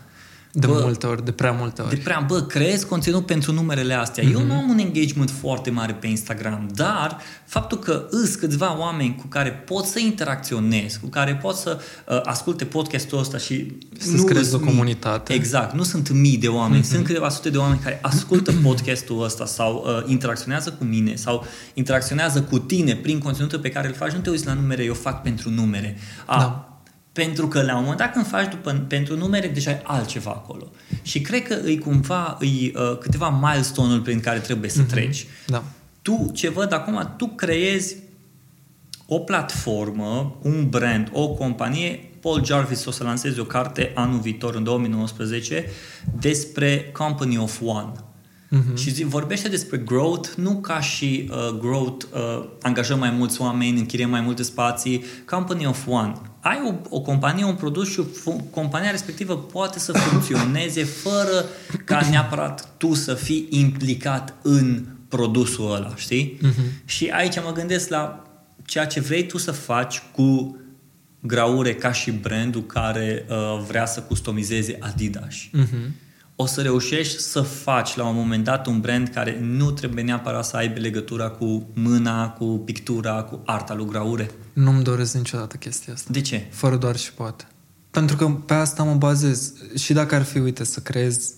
[0.54, 1.94] De Bă, multe ori, de prea multe ori.
[1.94, 4.24] de prea, bă, creez conținut pentru numerele astea.
[4.26, 4.32] Mhm.
[4.38, 9.16] Eu nu am un engagement foarte mare pe Instagram, dar faptul că îs câțiva oameni
[9.20, 14.24] cu care pot să interacționez, cu care pot să uh, asculte podcastul ăsta și Să-ți
[14.24, 14.66] creezi îs o mii.
[14.68, 15.32] comunitate.
[15.32, 16.88] Exact, nu sunt mii de oameni, Mhm.
[16.90, 21.44] sunt câteva sute de oameni care ascultă podcastul ăsta sau uh, interacționează cu mine sau
[21.74, 24.12] interacționează cu tine prin conținutul pe care îl faci.
[24.12, 25.96] Nu te uiți la numere, eu fac pentru numere.
[26.26, 26.66] A, Da.
[27.12, 30.70] Pentru că la un moment dat când faci după, pentru numere, deja ai altceva acolo.
[31.02, 35.26] Și cred că îi cumva îi, uh, câteva milestone-uri prin care trebuie să treci.
[35.46, 35.64] Da.
[36.02, 37.96] Tu, ce văd acum, tu creezi
[39.06, 42.10] o platformă, un brand, o companie.
[42.20, 45.66] Paul Jarvis o să lanseze o carte anul viitor, în 2019,
[46.20, 47.92] despre Company of One.
[48.48, 48.76] Mhm.
[48.76, 53.78] Și zi, vorbește despre growth, nu ca și uh, growth, uh, angajăm mai mulți oameni,
[53.78, 56.12] închiriem mai multe spații, company of one.
[56.44, 61.44] Ai o, o companie, un produs și fu- compania respectivă poate să funcționeze fără
[61.84, 66.38] ca neapărat tu să fii implicat în produsul ăla, știi?
[66.42, 66.60] Mhm.
[66.84, 68.22] Și aici mă gândesc la
[68.64, 70.56] ceea ce vrei tu să faci cu
[71.20, 75.94] Graure ca și brandul care uh, vrea să customizeze Adidas Mhm.
[76.36, 80.44] o să reușești să faci la un moment dat un brand care nu trebuie neapărat
[80.44, 84.30] să aibă legătura cu mâna, cu pictura, cu arta lui Graure.
[84.52, 86.08] Nu-mi doresc niciodată chestia asta.
[86.12, 86.46] De ce?
[86.50, 87.44] Fără doar și poate.
[87.90, 89.52] Pentru că pe asta mă bazez.
[89.76, 91.30] Și dacă ar fi, uite, să creez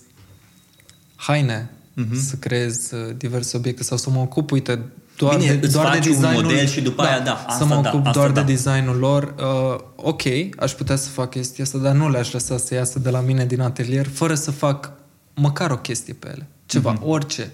[1.15, 2.19] haine, Mhm.
[2.21, 4.81] să creez uh, diverse obiecte sau să mă ocup, uite,
[5.17, 6.43] doar Bine, de, îți doar de faci un designul...
[6.43, 8.43] model și după aia, da, să asta mă da, ocup asta doar da.
[8.43, 9.35] de designul lor.
[9.39, 10.21] Uh, ok,
[10.59, 13.45] aș putea să fac chestia asta, dar nu le-aș lăsa să iasă de la mine
[13.45, 14.91] din atelier fără să fac
[15.33, 16.47] măcar o chestie pe ele.
[16.65, 17.07] Ceva, Mhm.
[17.09, 17.51] orice,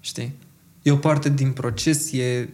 [0.00, 0.32] știi?
[0.82, 2.48] E o parte din proces, e...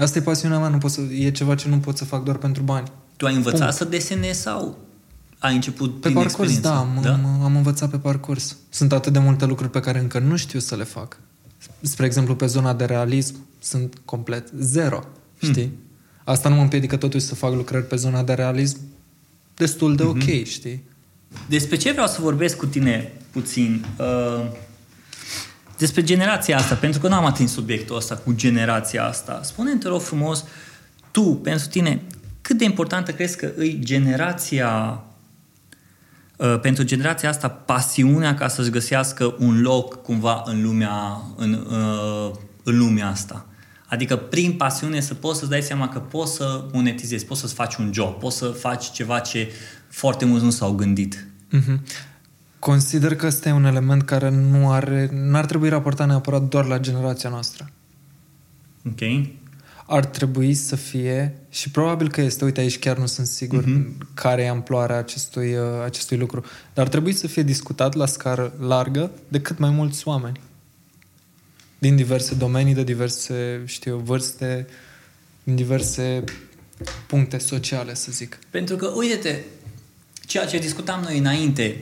[0.00, 2.36] Asta e pasiunea mea, nu pot să, e ceva ce nu pot să fac doar
[2.36, 2.88] pentru bani.
[3.16, 3.74] Tu ai învățat Punct.
[3.74, 4.78] să desenezi sau
[5.38, 6.68] ai început Pe prin parcurs, experiență?
[6.68, 7.12] da, am, da?
[7.12, 8.56] am, am învățat pe parcurs.
[8.68, 11.20] Sunt atât de multe lucruri pe care încă nu știu să le fac.
[11.80, 15.04] Spre exemplu, pe zona de realism sunt complet zero,
[15.42, 15.72] știi?
[16.24, 18.78] Asta nu mă împiedică totuși să fac lucrări pe zona de realism
[19.54, 20.82] destul de ok, știi?
[21.48, 23.84] Despre ce vreau să vorbesc cu tine puțin?
[23.98, 24.44] Uh,
[25.80, 29.40] despre generația asta, pentru că nu am atins subiectul ăsta cu generația asta.
[29.42, 30.44] Spune-mi, te rog frumos,
[31.10, 32.02] tu, pentru tine,
[32.40, 35.02] cât de importantă crezi că îi generația
[36.36, 42.30] uh, pentru generația asta pasiunea ca să-și găsească un loc cumva în lumea, în, uh,
[42.62, 43.46] în lumea asta.
[43.86, 47.76] Adică prin pasiune să poți să-ți dai seama că poți să monetizezi, poți să-ți faci
[47.76, 49.52] un job, poți să faci ceva ce
[49.88, 51.26] foarte mulți nu s-au gândit.
[51.50, 51.82] Mhm.
[52.60, 56.78] Consider că ăsta e un element care nu are, n-ar trebui raportat neapărat doar la
[56.78, 57.70] generația noastră.
[58.86, 59.28] Ok?
[59.92, 64.08] ar trebui să fie, și probabil că este, uite aici chiar nu sunt sigur Mhm.
[64.14, 66.44] care e amploarea acestui, uh, acestui lucru,
[66.74, 70.40] dar ar trebui să fie discutat la scară largă de cât mai mulți oameni.
[71.78, 74.66] Din diverse domenii, de diverse, știu, eu, vârste,
[75.44, 76.24] din diverse
[77.06, 78.38] puncte sociale, să zic.
[78.50, 79.38] Pentru că, uite-te,
[80.26, 81.80] ceea ce discutam noi înainte,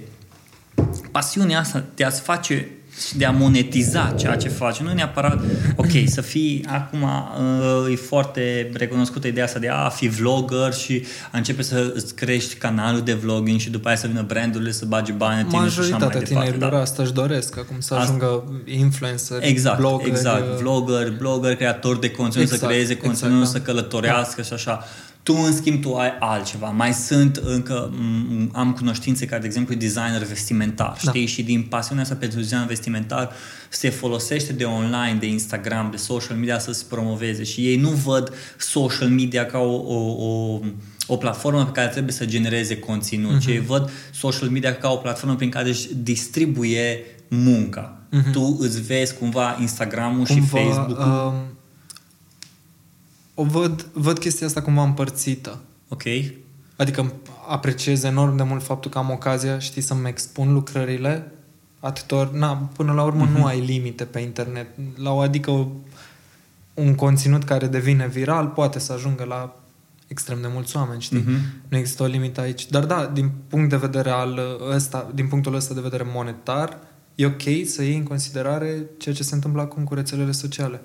[1.11, 2.69] pasiunea asta de a-ți face
[3.07, 5.39] și de a monetiza ceea ce faci, nu neapărat,
[5.77, 11.05] ok, să fii, acum uh, e foarte recunoscută ideea asta de a fi vlogger și
[11.33, 14.85] a începe să îți crești canalul de vlogging și după aia să vină brandurile să
[14.85, 16.45] bagi bani în tine și așa mai Majoritatea departe.
[16.47, 16.81] tinerilor da.
[16.81, 20.49] asta își doresc, acum să Asta- ajungă influencer, Exact, blogger, exact.
[20.53, 23.47] uh, Vlogger, blogger, creator de conținut, Exact, să creeze exact, conținut, da.
[23.49, 24.85] să călătorească și așa.
[25.29, 26.67] Tu, în schimb, tu ai altceva.
[26.71, 31.11] Mai sunt încă, m- am cunoștințe care, de exemplu, e designer vestimentar, Da.
[31.11, 31.27] știi?
[31.27, 33.31] Și din pasiunea asta pentru design vestimentar
[33.69, 37.89] se folosește de online, de Instagram, de social media să se promoveze și ei nu
[37.89, 40.61] văd social media ca o, o, o
[41.11, 43.41] o platformă pe care trebuie să genereze conținut, Mhm.
[43.41, 47.93] ci ei văd social media ca o platformă prin care își distribuie munca.
[48.33, 50.97] Tu îți vezi cumva Instagramul și cumva, Facebook-ul.
[51.27, 51.35] um,
[53.41, 55.59] o văd, văd chestia asta cumva împărțită.
[55.89, 56.03] Ok?
[56.77, 57.13] Adică
[57.49, 61.33] apreciez enorm de mult faptul că am ocazia, știi, să-mi expun lucrările
[61.81, 64.67] atâtor, na, până la urmă nu ai limite pe internet.
[64.97, 65.67] La o, adică o,
[66.75, 69.61] un conținut care devine viral poate să ajungă la
[70.07, 71.19] extrem de mulți oameni, știi?
[71.19, 71.41] Mhm.
[71.69, 72.69] Nu există o limită aici.
[72.69, 76.79] Dar da, din punct de vedere al ăsta, din punctul ăsta de vedere monetar,
[77.15, 80.81] e ok să iei în considerare ceea ce se întâmplă acum cu rețelele sociale.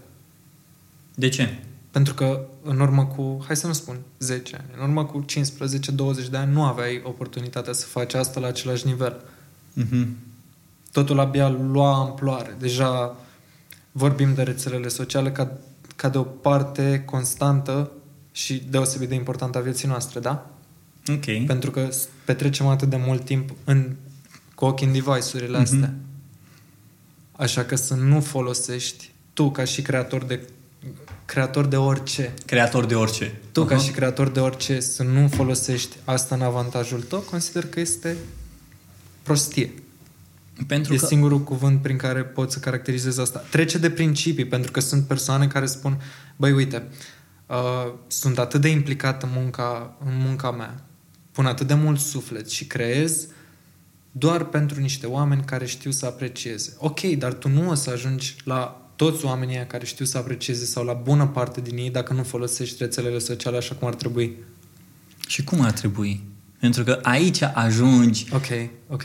[1.15, 1.59] De ce?
[1.93, 5.25] Pentru că în urmă cu, hai să nu spun 10 ani, în urmă cu
[6.25, 9.25] 15-20 de ani nu aveai oportunitatea să faci asta la același nivel.
[9.82, 10.06] Mm-hmm.
[10.91, 12.56] Totul abia lua amploare.
[12.60, 13.15] Deja
[13.91, 15.58] vorbim de rețelele sociale ca,
[15.95, 17.91] ca de o parte constantă
[18.32, 20.49] și deosebit de importantă a vieții noastre, da?
[21.08, 21.45] Ok.
[21.45, 21.89] Pentru că
[22.25, 23.95] petrecem atât de mult timp în,
[24.56, 25.93] cu ochii în device-urile astea.
[25.93, 26.12] Mm-hmm.
[27.32, 30.47] Așa că să nu folosești tu ca și creator de
[31.25, 32.33] creator de orice.
[32.45, 33.39] Creator de orice.
[33.51, 33.67] Tu uh-huh.
[33.67, 38.15] ca și creator de orice să nu folosești asta în avantajul tău, consider că este
[39.23, 39.71] prostie.
[40.67, 41.05] Pentru e că...
[41.05, 43.43] singurul cuvânt prin care pot să caracterizez asta.
[43.49, 46.01] Trece de principii, pentru că sunt persoane care spun,
[46.36, 46.83] băi, uite,
[47.47, 50.83] uh, sunt atât de implicat în munca, în munca mea,
[51.31, 53.27] pun atât de mult suflet și creez
[54.12, 56.73] doar pentru niște oameni care știu să aprecieze.
[56.77, 60.86] Ok, dar tu nu o să ajungi la toți oamenii care știu să aprecieze sau
[60.86, 64.38] la bună parte din ei dacă nu folosești rețelele sociale așa cum ar trebui.
[65.27, 66.23] Și cum ar trebui?
[66.60, 68.27] Pentru că aici ajungi...
[68.32, 69.03] Ok, ok.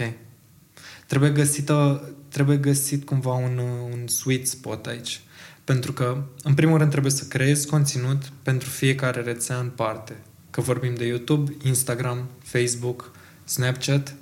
[1.07, 3.59] Trebuie, găsită, trebuie găsit cumva un,
[3.92, 5.20] un sweet spot aici.
[5.64, 10.16] Pentru că, în primul rând, trebuie să creezi conținut pentru fiecare rețea în parte.
[10.51, 13.12] Că vorbim de YouTube, Instagram, Facebook,
[13.44, 14.14] Snapchat,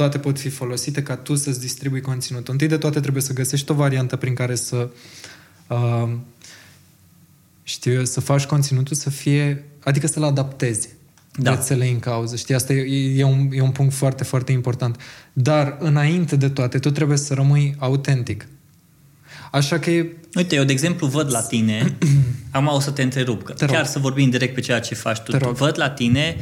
[0.00, 2.52] toate pot fi folosite ca tu să-ți distribui conținutul.
[2.52, 4.88] Întâi de toate trebuie să găsești o variantă prin care să
[5.68, 6.12] uh,
[7.62, 10.88] știu eu, să faci conținutul să fie, adică să-l adaptezi
[11.32, 11.54] da.
[11.54, 12.36] rețelei în cauză.
[12.36, 15.00] Știi, asta e, e, un, e un punct foarte, foarte important.
[15.32, 18.46] Dar, înainte de toate, tu trebuie să rămâi autentic.
[19.50, 20.16] Așa că e...
[20.34, 21.96] Uite, eu, de exemplu, văd la tine,
[22.50, 25.18] am o să te întrerup, că te chiar să vorbim direct pe ceea ce faci
[25.18, 25.30] tu.
[25.30, 26.36] Te văd la tine,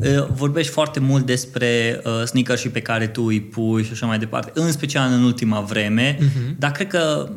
[0.00, 4.06] uh, vorbești foarte mult despre uh, sneaker și pe care tu îi pui și așa
[4.06, 6.58] mai departe, în special în ultima vreme, uh-huh.
[6.58, 7.30] dar cred că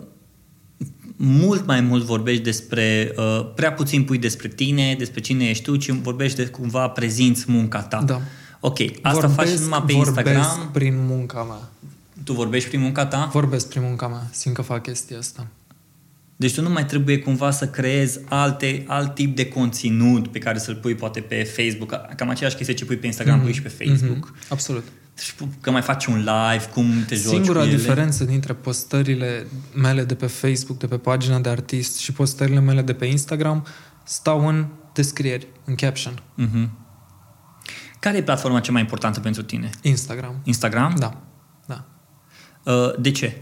[1.16, 5.76] mult mai mult vorbești despre, uh, prea puțin pui despre tine, despre cine ești tu,
[5.76, 8.04] ci vorbești de cumva prezinți munca ta.
[8.06, 8.22] Da.
[8.60, 10.70] Ok, asta vorbesc, faci numai pe Instagram?
[10.74, 11.73] prin munca mea.
[12.24, 13.30] Tu vorbești prin munca ta?
[13.32, 15.48] Vorbesc prin munca mea, simt că fac chestia asta.
[16.36, 20.58] Deci tu nu mai trebuie cumva să creezi alte, alt tip de conținut pe care
[20.58, 23.44] să-l pui poate pe Facebook, cam aceeași chestie ce pui pe Instagram, mm-hmm.
[23.44, 24.34] pui și pe Facebook.
[24.34, 24.48] Mm-hmm.
[24.50, 24.84] Absolut.
[25.22, 27.76] Și că mai faci un live, cum te joci Singura cu ele.
[27.76, 32.82] diferență dintre postările mele de pe Facebook, de pe pagina de artist și postările mele
[32.82, 33.66] de pe Instagram
[34.04, 36.14] stau în descrieri, în caption.
[36.14, 36.70] Mm-hmm.
[38.00, 39.70] Care e platforma cea mai importantă pentru tine?
[39.82, 40.42] Instagram.
[40.44, 40.96] Instagram?
[40.98, 41.08] Da.
[41.08, 41.22] da.
[42.64, 43.42] Uh, de ce?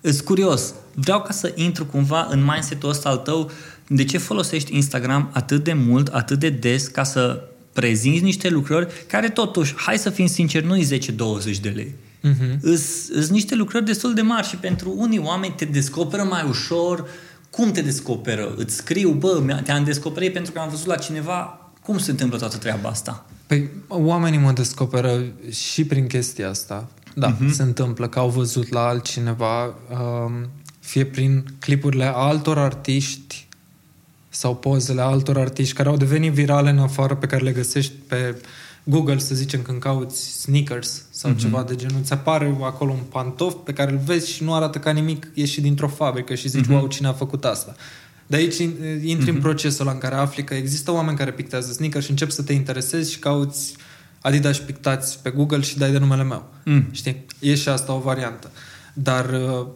[0.00, 0.74] Îs curios.
[0.94, 3.50] Vreau ca să intru cumva în mindset-ul ăsta al tău.
[3.88, 9.04] De ce folosești Instagram atât de mult, atât de des, ca să prezinți niște lucrări
[9.06, 11.94] care totuși, hai să fim sinceri, nu e 10-20 de lei.
[12.28, 12.60] Uh-huh.
[12.60, 17.08] Îs niște lucrări destul de mari și pentru unii oameni te descoperă mai ușor.
[17.50, 18.54] Cum te descoperă?
[18.56, 21.70] Îți scriu, bă, te-am descoperit pentru că am văzut la cineva.
[21.82, 23.26] Cum se întâmplă toată treaba asta?
[23.46, 26.88] Păi, oamenii mă descoperă și prin chestia asta.
[27.18, 27.50] Da, uh-huh.
[27.50, 30.48] se întâmplă că au văzut la altcineva, um,
[30.80, 33.46] fie prin clipurile altor artiști
[34.28, 38.40] sau pozele altor artiști care au devenit virale în afară, pe care le găsești pe
[38.84, 41.38] Google, să zicem, când cauți sneakers sau mm-hmm.
[41.38, 42.02] ceva de genul.
[42.02, 45.62] Ți apare acolo un pantof pe care îl vezi și nu arată ca nimic ieșit
[45.62, 46.70] dintr-o fabrică și zici, mm-hmm.
[46.70, 47.74] wow, cine a făcut asta?
[48.26, 49.34] De aici intri mm-hmm.
[49.34, 52.42] în procesul ăla în care afli că există oameni care pictează sneakers și începi să
[52.42, 53.74] te interesezi și cauți
[54.26, 56.48] Adidas pictați pe Google și dai de numele meu.
[56.64, 56.88] Mm.
[56.90, 57.24] Știi?
[57.40, 58.50] E și asta o variantă.
[58.94, 59.66] Dar uh,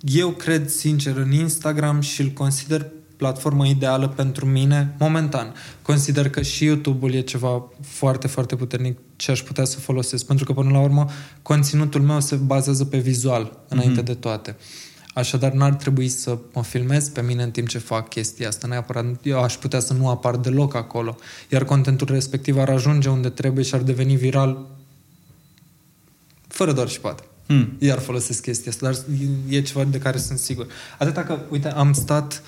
[0.00, 5.54] eu cred sincer în Instagram și îl consider platformă ideală pentru mine momentan.
[5.82, 10.44] Consider că și YouTube-ul e ceva foarte, foarte puternic ce aș putea să folosesc, pentru
[10.44, 11.06] că până la urmă
[11.42, 14.04] conținutul meu se bazează pe vizual înainte mm-hmm.
[14.04, 14.56] de toate.
[15.18, 18.66] Așadar, n-ar trebui să mă filmez pe mine în timp ce fac chestia asta.
[18.66, 21.16] Neapărat, eu aș putea să nu apar deloc acolo.
[21.48, 24.66] Iar contentul respectiv ar ajunge unde trebuie și ar deveni viral
[26.48, 27.22] fără doar și poate.
[27.46, 27.76] Hmm.
[27.78, 28.98] Iar folosesc chestia asta, dar
[29.48, 30.66] e ceva de care sunt sigur.
[30.98, 32.42] Atâta că, uite, am stat,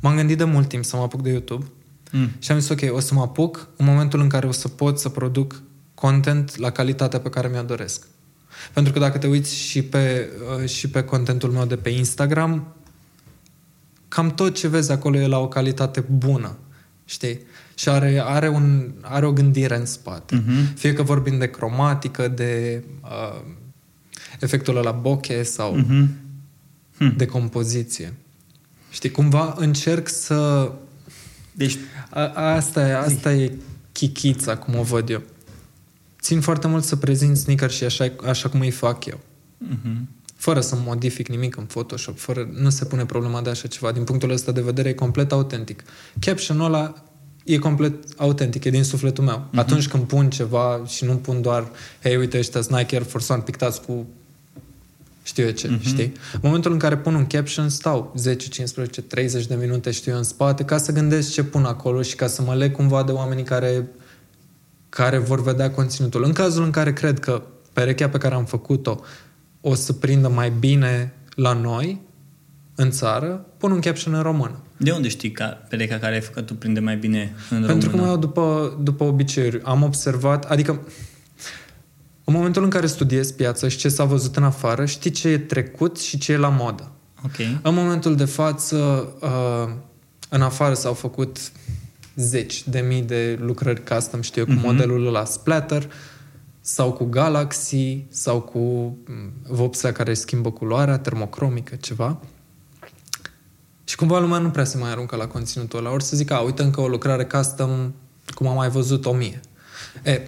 [0.00, 1.64] m-am gândit de mult timp să mă apuc de YouTube
[2.10, 2.30] hmm.
[2.38, 4.98] și am zis, ok, o să mă apuc în momentul în care o să pot
[4.98, 5.62] să produc
[5.94, 8.06] content la calitatea pe care mi-o doresc.
[8.72, 12.74] Pentru că dacă te uiți și pe, uh, și pe contentul meu de pe Instagram,
[14.08, 16.56] cam tot ce vezi acolo e la o calitate bună,
[17.04, 17.40] știi?
[17.74, 20.42] Și are, are, un, are o gândire în spate.
[20.42, 20.74] Uh-huh.
[20.74, 23.40] Fie că vorbim de cromatică, de uh,
[24.40, 26.06] efectul la bokeh sau uh-huh.
[26.96, 27.14] hmm.
[27.16, 28.14] de compoziție.
[28.90, 30.72] Știi, cumva încerc să...
[31.52, 31.78] Deci,
[32.10, 33.52] a, asta, e, asta e
[33.92, 35.22] chichița, cum o văd eu.
[36.24, 39.20] Țin foarte mult să prezint sneaker și așa, așa cum îi fac eu.
[39.68, 39.96] Uh-huh.
[40.36, 43.92] fără să modific nimic în Photoshop, fără, nu se pune problema de așa ceva.
[43.92, 45.82] Din punctul ăsta de vedere e complet autentic.
[46.18, 46.94] Caption-ul ăla
[47.44, 49.48] e complet autentic, e din sufletul meu.
[49.48, 49.58] Uh-huh.
[49.58, 51.68] Atunci când pun ceva și nu pun doar,
[52.02, 54.06] hei, uite, ăștia Nike Air Force One pictați cu
[55.22, 55.82] știu eu ce, uh-huh.
[55.82, 56.12] știi?
[56.32, 60.18] În momentul în care pun un caption, stau 10, 15, 30 de minute, știu eu,
[60.18, 63.12] în spate, ca să gândesc ce pun acolo și ca să mă leg cumva de
[63.12, 63.86] oamenii care,
[64.94, 66.24] care vor vedea conținutul.
[66.24, 69.00] În cazul în care cred că perechea pe care am făcut-o
[69.60, 72.00] o să prindă mai bine la noi,
[72.74, 74.62] în țară, pun un caption în română.
[74.76, 77.72] De unde știi că perechea care ai făcut tu prinde mai bine în Pentru română?
[77.72, 79.60] Pentru că mă iau după, după obiceiuri.
[79.62, 80.80] Am observat, adică
[82.24, 85.38] în momentul în care studiez piața și ce s-a văzut în afară, știi ce e
[85.38, 86.90] trecut și ce e la modă.
[87.24, 87.60] Okay.
[87.62, 89.74] În momentul de față, uh,
[90.28, 91.38] în afară s-au făcut
[92.16, 94.64] zeci de mii de lucrări custom, știu eu, cu uh-huh.
[94.64, 95.90] modelul ăla Splatter,
[96.60, 102.18] sau cu Galaxy, sau cu mm, vopsea care schimbă culoarea, termocromică, ceva.
[103.84, 105.92] Și cumva lumea nu prea se mai aruncă la conținutul ăla.
[105.92, 107.92] Ori să zic, a, uite încă o lucrare custom,
[108.34, 109.40] cum am mai văzut o mie.
[110.02, 110.20] E,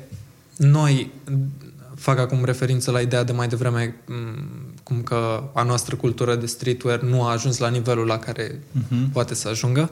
[0.56, 1.12] noi
[1.94, 3.94] fac acum referință la ideea de mai devreme
[4.82, 9.12] cum că a noastră cultură de streetwear nu a ajuns la nivelul la care uh-huh.
[9.12, 9.90] poate să ajungă.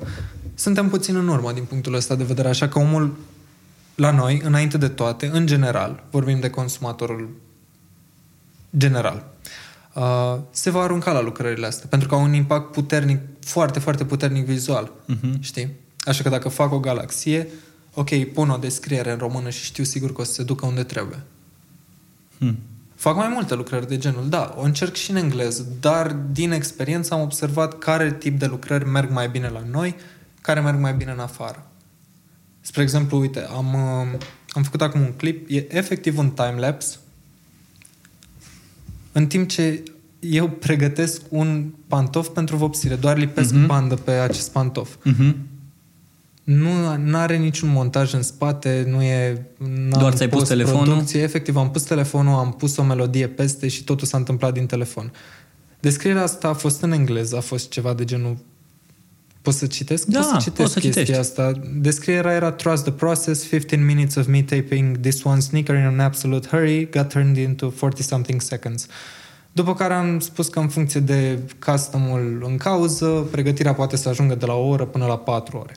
[0.55, 3.17] Suntem puțin în urmă din punctul ăsta de vedere, așa că omul
[3.95, 7.29] la noi, înainte de toate, în general, vorbim de consumatorul
[8.77, 9.25] general,
[9.95, 14.05] uh, se va arunca la lucrările astea, pentru că au un impact puternic, foarte, foarte
[14.05, 15.41] puternic vizual, uh-huh.
[15.41, 15.73] știi?
[15.99, 17.49] Așa că dacă fac o galaxie,
[17.95, 20.83] ok, pun o descriere în română și știu sigur că o să se ducă unde
[20.83, 21.23] trebuie.
[22.39, 22.59] Hmm.
[22.95, 27.15] Fac mai multe lucrări de genul, da, o încerc și în engleză, dar din experiență
[27.15, 29.97] am observat care tip de lucrări merg mai bine la noi,
[30.45, 31.67] care merg mai bine în afară.
[32.61, 36.97] Spre exemplu, uite, am, uh, am făcut acum un clip, e efectiv un time-lapse,
[39.13, 39.83] în timp ce
[40.19, 43.67] eu pregătesc un pantof pentru vopsire, doar lipesc uh-huh.
[43.67, 44.95] bandă pe acest pantof.
[44.95, 45.35] Uh-huh
[46.45, 49.47] nu are niciun montaj în spate, nu e...
[49.89, 51.05] Doar ți-ai pus telefonul?
[51.13, 55.13] Efectiv, am pus telefonul, am pus o melodie peste și totul s-a întâmplat din telefon.
[55.81, 58.37] Descrierea asta a fost în engleză, a fost ceva de genul...
[59.45, 60.07] Poți să citesc?
[60.07, 61.21] Da, poți să citesc poți să chestia citești.
[61.21, 61.53] asta.
[61.75, 66.01] Descrierea era Trust the process, 15 minutes of me taping this one sneaker in an
[66.01, 68.87] absolute hurry got turned into 40-something seconds.
[69.53, 74.35] După care am spus că în funcție de customul în cauză, pregătirea poate să ajungă
[74.35, 75.75] de la o oră până la patru ore.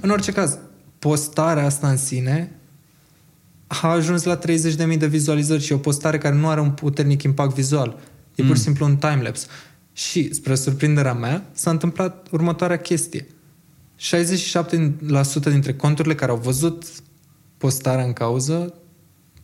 [0.00, 0.58] În orice caz,
[0.98, 2.50] postarea asta în sine
[3.66, 7.54] a ajuns la 30.000 de vizualizări și o postare care nu are un puternic impact
[7.54, 7.98] vizual.
[8.34, 8.48] E mm.
[8.48, 8.74] pur și mm.
[8.74, 9.46] simplu un timelapse.
[9.96, 13.26] Și, spre surprinderea mea, s-a întâmplat următoarea chestie.
[13.98, 16.84] 67% dintre conturile care au văzut
[17.56, 18.74] postarea în cauză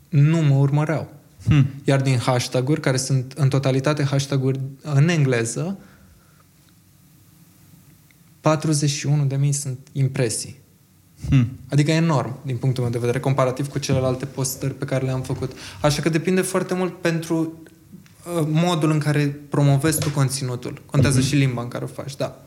[0.09, 1.13] nu mă urmăreau.
[1.45, 1.67] Hmm.
[1.85, 5.79] Iar din hashtag-uri, care sunt în totalitate hashtag-uri în engleză,
[8.41, 10.59] 41 de mii sunt impresii.
[11.29, 11.49] Hmm.
[11.71, 15.23] Adică e enorm, din punctul meu de vedere, comparativ cu celelalte postări pe care le-am
[15.23, 15.53] făcut.
[15.81, 17.71] Așa că depinde foarte mult pentru uh,
[18.51, 20.83] modul în care promovezi tu conținutul.
[20.87, 21.29] Contează hmm.
[21.29, 22.41] și limba în care o faci, da.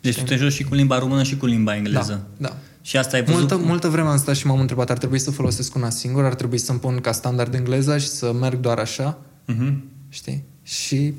[0.00, 2.26] Deci tu te joci și cu limba română și cu limba engleză.
[2.36, 2.56] Da, da.
[2.82, 3.38] Și asta ai văzut?
[3.38, 6.34] Multă, multă vreme am stat și m-am întrebat, ar trebui să folosesc una singur, ar
[6.34, 9.18] trebui să-mi pun ca standard engleza și să merg doar așa.
[9.52, 9.74] Uh-huh.
[10.08, 10.44] Știi?
[10.62, 11.14] Și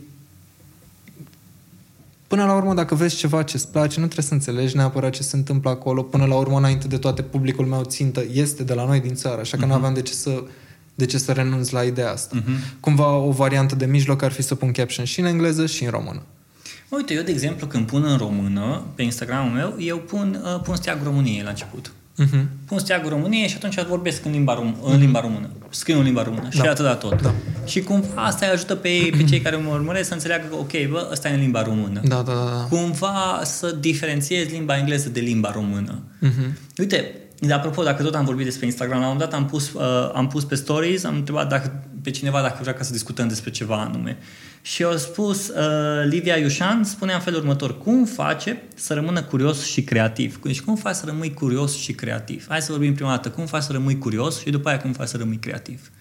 [2.28, 5.36] până la urmă, dacă vezi ceva ce-ți place, nu trebuie să înțelegi neapărat ce se
[5.36, 6.02] întâmplă acolo.
[6.02, 9.40] Până la urmă, înainte de toate, publicul meu țintă este de la noi din țară,
[9.40, 9.68] așa că uh-huh.
[9.68, 10.44] nu aveam de ce să
[10.98, 12.42] de ce să renunț la ideea asta.
[12.42, 12.80] Uh-huh.
[12.80, 15.90] Cumva o variantă de mijloc ar fi să pun caption și în engleză și în
[15.90, 16.22] română.
[16.90, 20.76] Uite, eu, de exemplu, când pun în română, pe Instagramul meu, eu pun, uh, pun
[20.76, 21.92] steagul României la început.
[22.24, 22.46] Uh-huh.
[22.66, 24.92] Pun steagul României și atunci vorbesc în limba, rom- uh-huh.
[24.92, 25.50] în limba română.
[25.70, 26.50] Scriu în limba română da.
[26.50, 27.22] și atât de tot.
[27.22, 27.34] Da.
[27.66, 30.90] Și cumva asta îi ajută pe, pe cei care mă urmăresc să înțeleagă că, ok,
[30.90, 32.02] bă, ăsta e în limba română.
[32.04, 32.68] Da, da, da.
[32.70, 36.00] Cumva să diferențiezi limba engleză de limba română.
[36.24, 36.54] Uh-huh.
[36.78, 40.12] Uite, de apropo, dacă tot am vorbit despre Instagram, la un dat am pus, uh,
[40.14, 43.52] am pus pe stories, am întrebat dacă, pe cineva dacă vrea ca să discutăm despre
[43.52, 44.18] ceva anume.
[44.62, 45.56] Și au spus, uh,
[46.10, 50.40] Livia Iușan spunea în felul următor, cum face să rămână curios și creativ?
[50.44, 52.46] Deci cum faci să rămâi curios și creativ?
[52.50, 55.08] Hai să vorbim prima dată, cum faci să rămâi curios și după aia cum faci
[55.08, 55.92] să rămâi creativ?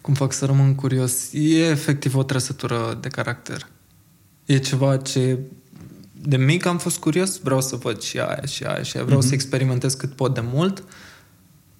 [0.00, 1.32] Cum fac să rămân curios?
[1.32, 3.68] E efectiv o trăsătură de caracter.
[4.44, 5.38] E ceva ce
[6.22, 9.20] de mic am fost curios, vreau să văd și aia și aia și aia, vreau
[9.20, 9.26] mm-hmm.
[9.26, 10.84] să experimentez cât pot de mult.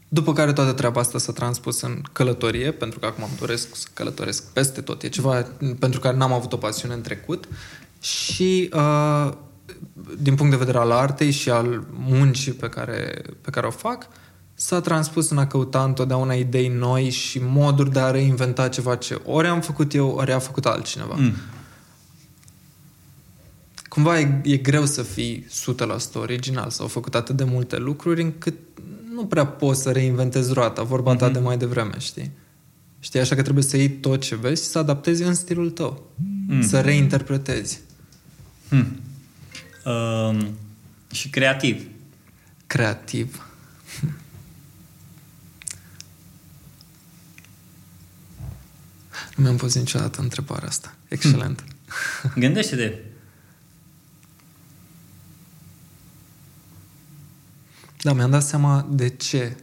[0.08, 3.86] După care toată treaba asta s-a transpus în călătorie, pentru că acum îmi doresc să
[3.94, 5.02] călătoresc peste tot.
[5.02, 5.46] E ceva
[5.78, 7.48] pentru care n-am avut o pasiune în trecut.
[8.00, 9.32] Și uh,
[10.18, 14.08] din punct de vedere al artei și al muncii pe care, pe care o fac,
[14.54, 19.20] s-a transpus în a căuta întotdeauna idei noi și moduri de a reinventa ceva ce
[19.24, 21.14] ori am făcut eu, ori a făcut altcineva.
[21.18, 21.32] Mm.
[23.90, 26.70] Cumva e, e greu să fii 100% original.
[26.70, 28.54] S-au făcut atât de multe lucruri încât
[29.14, 31.34] nu prea poți să reinventezi roata, vorba ta Mhm.
[31.34, 32.30] de mai devreme, știi?
[33.00, 36.10] Știi, așa că trebuie să iei tot ce vezi și să adaptezi în stilul tău.
[36.48, 36.62] Mm.
[36.62, 37.80] Să reinterpretezi.
[38.68, 39.00] Hmm.
[39.84, 40.48] Um,
[41.12, 41.82] și creativ.
[42.66, 43.46] Creativ.
[49.36, 50.94] Nu mi-am pus niciodată întrebarea asta.
[51.08, 51.64] Excelent.
[52.36, 52.94] Gândește-te.
[58.02, 59.56] Da, mi-am dat seama de ce.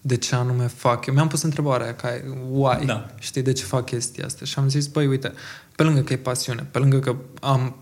[0.00, 1.06] De ce anume fac.
[1.06, 2.08] Eu mi-am pus întrebarea aia, ca
[2.50, 2.84] why?
[2.86, 3.06] Da.
[3.18, 4.44] Știi de ce fac chestia asta?
[4.44, 5.32] Și am zis, băi, uite,
[5.76, 7.76] pe lângă că e pasiune, pe lângă că am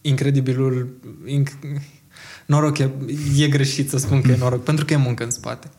[0.00, 1.00] incredibilul...
[1.26, 1.80] Inc-
[2.46, 2.90] noroc, e,
[3.36, 5.70] e greșit să spun că e noroc, pentru că e muncă în spate.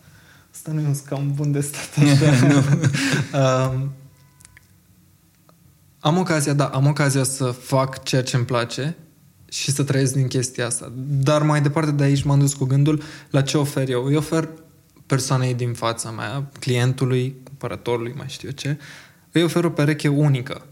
[0.54, 1.98] Asta nu e un scam bun de stat.
[2.30, 2.64] așa.
[3.74, 3.92] um,
[6.00, 8.98] am ocazia, da, am ocazia să fac ceea ce îmi place
[9.50, 10.92] și să trăiesc din chestia asta.
[11.08, 14.06] Dar mai departe de aici m-am dus cu gândul la ce ofer eu.
[14.06, 14.50] Îi ofer
[15.06, 18.78] persoanei din fața mea, clientului, cumpărătorului, mai știu eu ce,
[19.32, 20.66] îi ofer o pereche unică.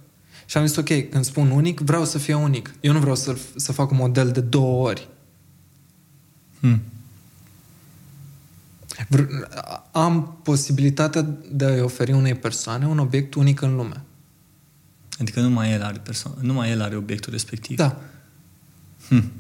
[0.46, 2.74] Și am zis, ok, când spun unic, vreau să fie unic.
[2.80, 5.08] Eu nu vreau să, să fac un model de două ori.
[6.60, 6.82] Hmm.
[9.16, 9.50] Vr-
[9.92, 14.04] am posibilitatea de a-i oferi unei persoane un obiect unic în lume.
[15.20, 17.78] Adică numai el are persoană, numai el are obiectul respectiv.
[17.78, 18.02] Da,
[19.08, 19.32] Hmm.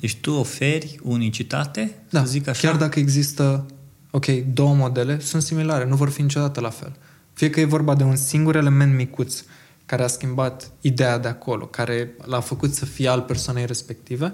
[0.00, 2.20] Deci tu oferi unicitate, da.
[2.20, 2.68] să zic așa.
[2.68, 3.66] Chiar dacă există,
[4.10, 6.96] ok, două modele, sunt similare, nu vor fi niciodată la fel.
[7.32, 9.42] Fie că e vorba de un singur element micuț
[9.86, 14.32] care a schimbat ideea de acolo, care l-a făcut să fie al persoanei respective,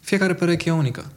[0.00, 1.10] fiecare pereche e unică.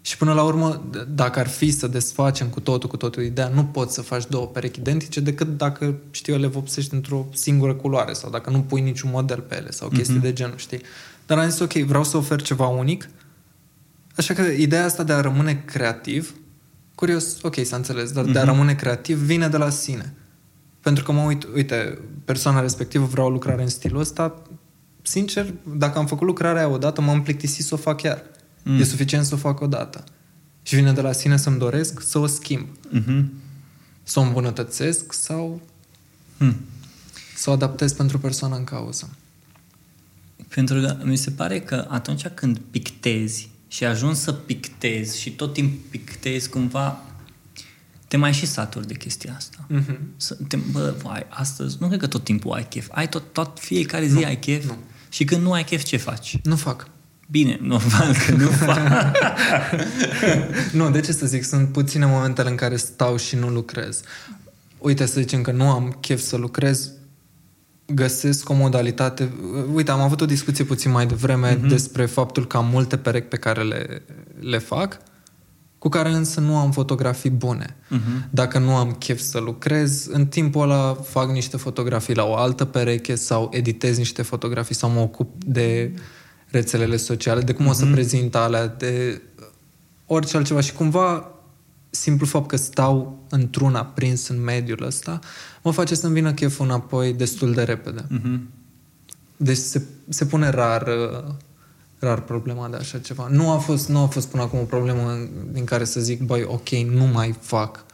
[0.00, 3.48] Și până la urmă, d- dacă ar fi să desfacem cu totul, cu totul ideea,
[3.48, 7.74] nu poți să faci două perechi identice decât dacă, știu eu, le vopsești într-o singură
[7.74, 10.22] culoare sau dacă nu pui niciun model pe ele sau chestii Mhm.
[10.22, 10.80] de genul, știi?
[11.26, 13.08] Dar am zis, ok, vreau să ofer ceva unic,
[14.16, 16.34] așa că ideea asta de a rămâne creativ,
[16.94, 18.50] curios, ok, s-a înțeles, dar de a Mhm.
[18.50, 20.14] rămâne creativ vine de la sine.
[20.80, 24.42] Pentru că mă uit, uite, persoana respectivă vreau o lucrare în stilul ăsta,
[25.02, 28.22] sincer, dacă am făcut lucrarea aia odată, m-am plictisit să o fac chiar.
[28.68, 28.74] Mm.
[28.74, 28.80] Mm.
[28.80, 30.04] E suficient să o fac odată.
[30.62, 32.66] Și vine de la sine să-mi doresc să o schimb.
[32.90, 33.32] Mhm.
[34.02, 35.60] Să o îmbunătățesc sau
[36.38, 36.56] Hmm.
[37.36, 39.10] să o adaptez pentru persoana în cauză.
[40.48, 45.52] Pentru că mi se pare că atunci când pictezi și ajungi să pictezi și tot
[45.52, 47.02] timpul pictezi cumva
[48.08, 49.66] te mai și saturi de chestia asta.
[49.72, 49.98] Mm-hmm.
[50.16, 52.88] Să te, bă, vai, astăzi, nu cred că tot timpul ai chef.
[52.90, 54.76] Ai tot, tot fiecare zi Nu, ai chef nu.
[55.08, 56.38] și când nu ai chef, ce faci?
[56.42, 56.90] Nu fac.
[57.30, 58.78] Bine, normal că nu fac.
[60.72, 61.44] nu, de ce să zic?
[61.44, 64.00] Sunt puține momentele în care stau și nu lucrez.
[64.78, 66.90] Uite, să zicem că nu am chef să lucrez,
[67.86, 69.32] găsesc o modalitate...
[69.72, 71.64] Uite, am avut o discuție puțin mai devreme Mhm.
[71.64, 71.68] mm-hmm.
[71.68, 74.02] despre faptul că am multe perechi pe care le,
[74.40, 74.98] le fac,
[75.78, 77.76] cu care însă nu am fotografii bune.
[77.88, 78.28] Mhm.
[78.30, 82.64] Dacă nu am chef să lucrez, în timpul ăla fac niște fotografii la o altă
[82.64, 85.92] pereche sau editez niște fotografii sau mă ocup de
[86.50, 89.22] rețelele sociale, de cum o să prezint alea, de
[90.06, 90.60] orice altceva.
[90.60, 91.30] Și cumva,
[91.90, 95.18] simplu fapt că stau într-una prins în mediul ăsta,
[95.62, 98.04] mă face să-mi vină cheful înapoi destul de repede.
[98.08, 98.48] Mhm.
[99.36, 101.32] Deci se, se pune rar, uh,
[101.98, 103.28] rar problema de așa ceva.
[103.30, 106.20] Nu a fost, nu a fost până acum o problemă în- din care să zic,
[106.22, 107.84] băi, ok, nu mai fac.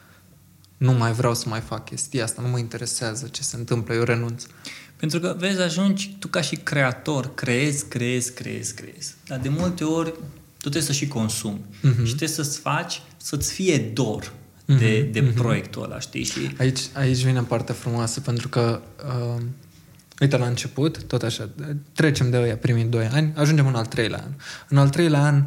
[0.76, 4.02] Nu mai vreau să mai fac chestia asta, nu mă interesează ce se întâmplă, eu
[4.02, 4.44] renunț.
[4.96, 9.14] Pentru că, vezi, ajungi tu ca și creator, creezi, creezi, creezi, creezi.
[9.26, 10.10] Dar de multe ori
[10.56, 11.60] tu trebuie să și consumi.
[11.80, 11.96] Mhm.
[12.04, 14.32] Și trebuie să-ți faci, să-ți fie dor
[14.64, 14.74] de,
[15.04, 15.34] Mhm, de mhm.
[15.34, 16.24] proiectul ăla, știi?
[16.24, 18.80] Și Aici, aici vine partea frumoasă, pentru că,
[19.36, 19.42] uh,
[20.20, 21.48] uite, la început, tot așa,
[21.92, 24.30] trecem de ăia primii doi ani, ajungem în al treilea an.
[24.68, 25.42] În al treilea an,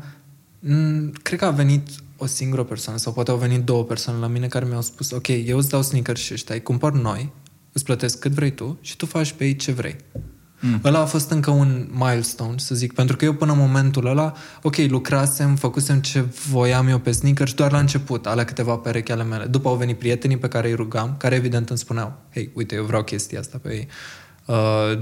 [0.66, 1.88] m- cred că a venit
[2.18, 5.28] o singură persoană, sau poate au venit două persoane la mine care mi-au spus, ok,
[5.28, 7.32] eu îți dau sneakers și ăștia, îi cumpăr noi,
[7.78, 9.96] îți plătesc cât vrei tu și tu faci pe ei ce vrei.
[10.60, 10.82] Mm.
[10.84, 14.34] Ăla a fost încă un milestone, să zic, pentru că eu până în momentul ăla,
[14.62, 19.24] ok, lucrasem, făcusem ce voiam eu pe sneakers doar la început, alea câteva perechi ale
[19.24, 19.46] mele.
[19.46, 22.84] După au venit prietenii pe care îi rugam, care evident îmi spuneau, hei, uite, eu
[22.84, 23.88] vreau chestia asta pe ei.
[24.46, 24.56] Uh,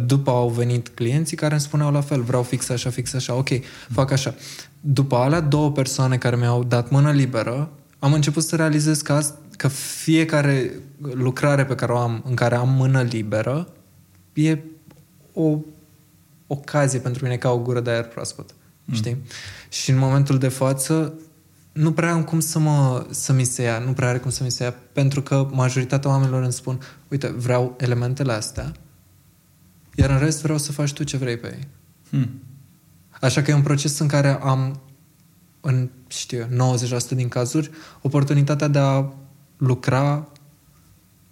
[0.05, 3.49] după au venit clienții care îmi spuneau la fel, vreau fix așa, fix așa, ok,
[3.91, 4.35] fac așa.
[4.79, 7.69] După alea două persoane care mi-au dat mână liberă,
[7.99, 10.71] am început să realizez că, ast- că fiecare
[11.13, 13.67] lucrare pe care o am, în care am mână liberă,
[14.33, 14.59] e
[15.33, 15.59] o
[16.47, 18.55] ocazie pentru mine ca o gură de aer proaspăt.
[18.85, 18.95] Mm.
[18.95, 19.17] Știi?
[19.69, 21.13] Și în momentul de față
[21.71, 24.43] nu prea am cum să, mă, să mi se ia, nu prea are cum să
[24.43, 28.71] mi se ia, pentru că majoritatea oamenilor îmi spun, uite, vreau elementele astea,
[29.95, 31.67] iar în rest vreau să faci tu ce vrei pe ei.
[32.09, 32.41] Hmm.
[33.21, 34.81] Așa că e un proces în care am,
[35.61, 36.47] în, știu
[37.13, 39.05] 90% din cazuri, oportunitatea de a
[39.57, 40.27] lucra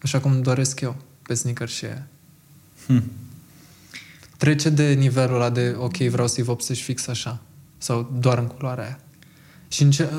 [0.01, 2.07] așa cum doresc eu pe sneaker și aia.
[2.85, 3.03] Hmm.
[4.37, 7.41] Trece de nivelul ăla de, ok, vreau să-i vopsești fix așa.
[7.77, 8.99] Sau doar în culoarea aia.
[9.67, 10.09] Și, înce-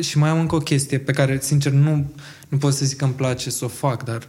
[0.00, 2.10] și mai am încă o chestie pe care, sincer, nu,
[2.48, 4.28] nu pot să zic că îmi place să o fac, dar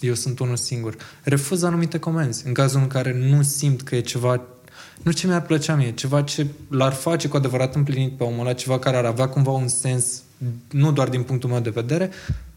[0.00, 0.96] eu sunt unul singur.
[1.22, 2.46] Refuz anumite comenzi.
[2.46, 4.40] În cazul în care nu simt că e ceva
[5.02, 8.52] nu ce mi-ar plăcea mie, ceva ce l-ar face cu adevărat împlinit pe omul ăla,
[8.52, 10.22] ceva care ar avea cumva un sens,
[10.70, 12.10] nu doar din punctul meu de vedere,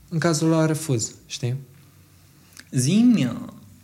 [0.10, 1.56] în cazul ăla refuz, știi?
[2.72, 3.18] Zim,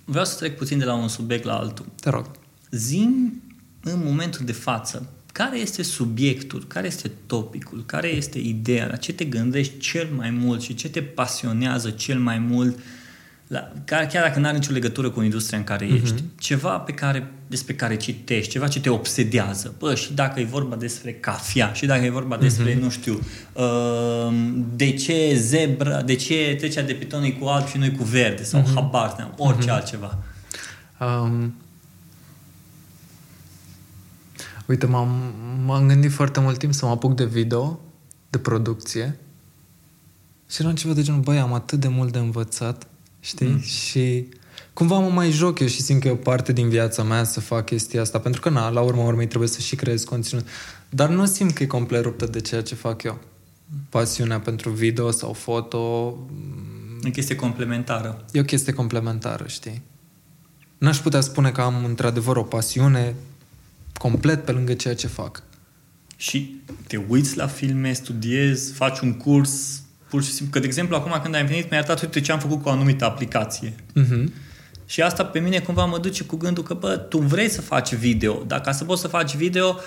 [0.05, 1.85] vreau să trec puțin de la un subiect la altul.
[2.01, 2.31] Te rog.
[2.71, 3.41] Zim
[3.83, 9.13] în momentul de față, care este subiectul, care este topicul, care este ideea, la ce
[9.13, 12.79] te gândești cel mai mult și ce te pasionează cel mai mult,
[13.51, 16.01] la, chiar dacă nu are nicio legătură cu industria în care uh-huh.
[16.01, 19.73] ești, ceva pe care, despre care citești, ceva ce te obsedează.
[19.79, 22.81] Bă, și dacă e vorba despre cafea, și dacă e vorba despre, uh-huh.
[22.81, 23.19] nu știu,
[23.53, 24.33] uh,
[24.75, 28.61] de ce zebra, de ce trecerea de pitonii cu alb și noi cu verde, sau
[28.61, 28.73] uh-huh.
[28.75, 29.73] habar, orice uh-huh.
[29.73, 30.17] altceva.
[30.99, 31.55] Um,
[34.65, 35.33] Uite, m-am,
[35.65, 37.79] m-am gândit foarte mult timp să mă apuc de video,
[38.29, 39.19] de producție.
[40.49, 42.87] Și era ceva de genul, băi, am atât de mult de învățat,
[43.21, 43.47] știi?
[43.47, 43.61] Mm.
[43.61, 44.27] Și
[44.73, 47.39] cumva mă mai joc eu și simt că e o parte din viața mea să
[47.39, 48.19] fac chestia asta.
[48.19, 50.47] Pentru că, na, la urma urmei trebuie să și creez conținut.
[50.89, 53.19] Dar nu simt că e complet ruptă de ceea ce fac eu.
[53.89, 56.17] Pasiunea pentru video sau foto...
[57.03, 58.25] E o chestie complementară.
[58.31, 59.81] E o chestie complementară, știi?
[60.77, 63.15] N-aș putea spune că am într-adevăr o pasiune
[63.93, 65.43] complet pe lângă ceea ce fac.
[66.15, 69.80] Și te uiți la filme, studiezi, faci un curs,
[70.11, 70.53] pur și simplu.
[70.53, 72.71] Că, de exemplu, acum când ai venit, mi-ai arătat, uite ce am făcut cu o
[72.71, 73.73] anumită aplicație.
[73.73, 74.23] Uh-huh.
[74.85, 77.95] Și asta pe mine cumva mă duce cu gândul că, bă, tu vrei să faci
[77.95, 79.79] video, dar ca să poți să faci video,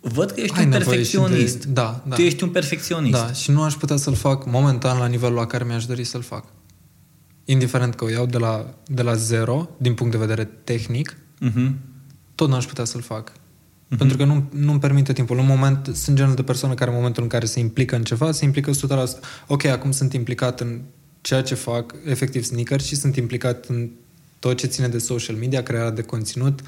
[0.00, 1.64] văd că ești Ai un perfecționist.
[1.64, 1.72] De...
[1.72, 2.14] Da, da.
[2.14, 3.26] Tu ești un perfecționist.
[3.26, 6.22] Da, și nu aș putea să-l fac momentan la nivelul la care mi-aș dori să-l
[6.22, 6.44] fac.
[7.44, 11.70] Indiferent că o iau de la, de la zero, din punct de vedere tehnic, uh-huh
[12.40, 13.32] tot n-aș putea să-l fac.
[13.90, 13.98] Uh-huh.
[13.98, 15.38] Pentru că nu, nu-mi permite timpul.
[15.38, 18.32] În moment, sunt genul de persoană care în momentul în care se implică în ceva,
[18.32, 18.74] se implică 100%.
[19.46, 20.80] Ok, acum sunt implicat în
[21.20, 23.90] ceea ce fac, efectiv sneaker, și sunt implicat în
[24.38, 26.60] tot ce ține de social media, crearea de conținut,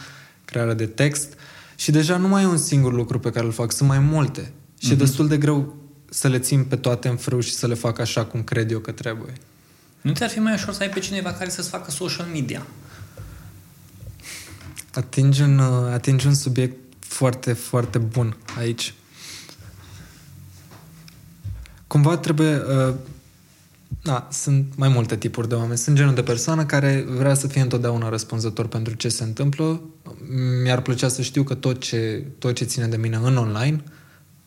[0.45, 1.33] crearea de text
[1.77, 4.53] și deja nu mai e un singur lucru pe care îl fac, sunt mai multe.
[4.79, 4.93] Și uh-huh.
[4.93, 5.77] e destul de greu
[6.11, 8.79] să le țin pe toate în frâu și să le fac așa cum cred eu
[8.79, 9.33] că trebuie.
[10.01, 12.67] Nu ți-ar fi mai ușor să ai pe cineva care să-ți facă social media?
[14.95, 15.59] atingi un,
[15.93, 16.77] atingi un subiect
[17.13, 18.95] foarte, foarte bun aici.
[21.87, 22.57] Cumva trebuie...
[22.57, 22.95] Uh,
[24.03, 25.79] da, sunt mai multe tipuri de oameni.
[25.79, 29.81] Sunt genul de persoană care vrea să fie întotdeauna răspunzător pentru ce se întâmplă.
[30.63, 33.83] Mi-ar plăcea să știu că tot ce, tot ce ține de mine în online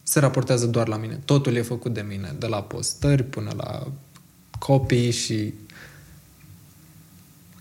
[0.04, 1.20] se raportează doar la mine.
[1.26, 3.88] Totul e făcut de mine, de la postări până la
[4.60, 5.54] copii și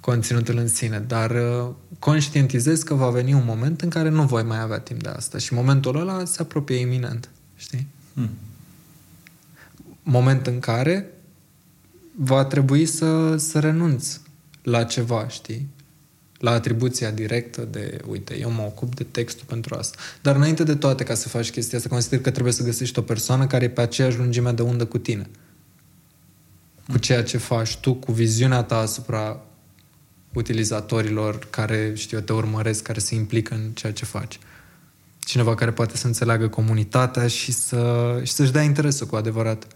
[0.04, 4.42] conținutul în sine, dar uh, conștientizez că va veni un moment în care nu voi
[4.42, 7.86] mai avea timp de asta și momentul ăla se apropie iminent, știi?
[8.14, 8.30] Hmm.
[10.02, 11.10] Moment în care
[12.16, 14.20] va trebui să, să renunț
[14.62, 15.68] la ceva, știi?
[16.38, 19.98] La atribuția directă de, uite, eu mă ocup de textul pentru asta.
[20.22, 23.02] Dar înainte de toate, ca să faci chestia asta, consider că trebuie să găsești o
[23.02, 25.30] persoană care e pe aceeași lungime de undă cu tine.
[26.90, 29.40] Cu ceea ce faci tu, cu viziunea ta asupra
[30.34, 34.38] utilizatorilor care, știu te urmăresc, care se implică în ceea ce faci.
[35.18, 39.66] Cineva care poate să înțeleagă comunitatea și, să, și să-și dea interesul cu adevărat.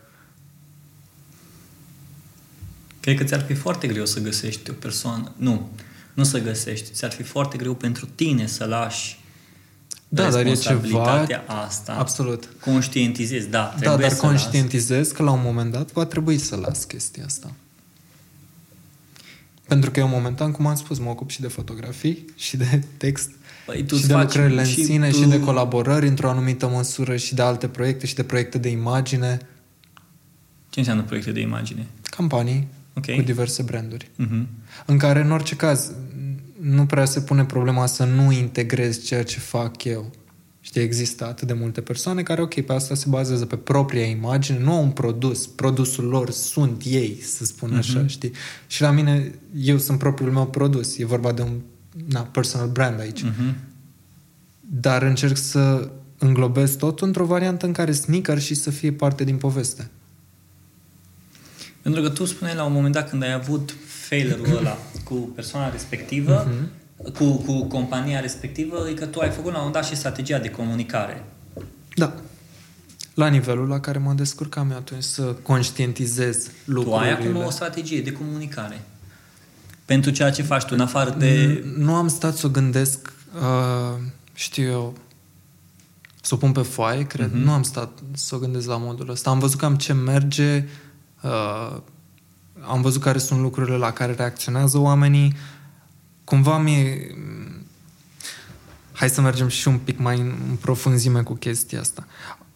[3.00, 5.32] Cred că ți-ar fi foarte greu să găsești o persoană.
[5.36, 5.70] Nu,
[6.14, 6.92] nu să găsești.
[6.92, 9.18] Ți-ar fi foarte greu pentru tine să lași
[10.08, 11.26] da, dar e ceva...
[11.46, 11.92] asta.
[11.92, 12.48] Absolut.
[12.60, 13.74] Conștientizezi, da.
[13.80, 17.52] Da, dar conștientizezi că la un moment dat va trebui să las chestia asta.
[19.68, 23.30] Pentru că eu momentan, cum am spus, mă ocup și de fotografii și de text
[23.66, 25.16] păi, tu și de lucrările în sine tu...
[25.16, 29.38] și de colaborări într-o anumită măsură și de alte proiecte și de proiecte de imagine.
[30.70, 31.86] Ce înseamnă proiecte de imagine?
[32.02, 33.14] Campanii okay.
[33.16, 34.04] cu diverse branduri.
[34.04, 34.46] Uh-huh.
[34.86, 35.92] În care, în orice caz,
[36.60, 40.12] nu prea se pune problema să nu integrez ceea ce fac eu.
[40.68, 44.58] Știi, există atât de multe persoane care, ok, pe asta se bazează pe propria imagine,
[44.58, 47.78] nu au un produs, produsul lor sunt ei, să spun uh-huh.
[47.78, 48.32] așa, știi?
[48.66, 51.60] Și la mine, eu sunt propriul meu produs, e vorba de un
[52.08, 53.24] na, personal brand aici.
[53.24, 53.54] Uh-huh.
[54.60, 59.36] Dar încerc să înglobez totul într-o variantă în care sneaker și să fie parte din
[59.36, 59.90] poveste.
[61.82, 65.70] Pentru că tu spuneai la un moment dat când ai avut failure-ul ăla cu persoana
[65.70, 66.68] respectivă, uh-huh.
[67.14, 70.38] Cu, cu compania respectivă, e că tu ai făcut la un moment dat și strategia
[70.38, 71.24] de comunicare.
[71.94, 72.14] Da.
[73.14, 77.14] La nivelul la care mă descurcam eu atunci să conștientizez lucrurile.
[77.14, 78.82] Tu ai acum o strategie de comunicare
[79.84, 81.64] pentru ceea ce faci tu, în afară de...
[81.76, 84.00] Nu am stat să o gândesc, uh,
[84.34, 84.94] știu eu,
[86.22, 87.30] să o pun pe foaie, cred.
[87.30, 87.44] Uh-huh.
[87.44, 89.30] Nu am stat să o gândesc la modul ăsta.
[89.30, 90.68] Am văzut cam ce merge,
[91.22, 91.76] uh,
[92.60, 95.36] am văzut care sunt lucrurile la care reacționează oamenii.
[96.28, 97.06] Cumva mi
[98.92, 102.06] Hai să mergem și un pic mai în profunzime cu chestia asta.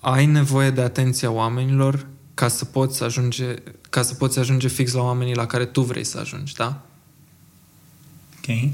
[0.00, 3.54] Ai nevoie de atenția oamenilor ca să poți ajunge,
[3.90, 6.82] ca să poți ajunge fix la oamenii la care tu vrei să ajungi, da?
[8.36, 8.70] Ok.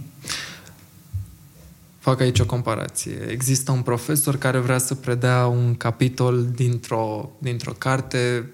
[1.98, 3.26] Fac aici o comparație.
[3.28, 8.50] Există un profesor care vrea să predea un capitol dintr-o, dintr-o carte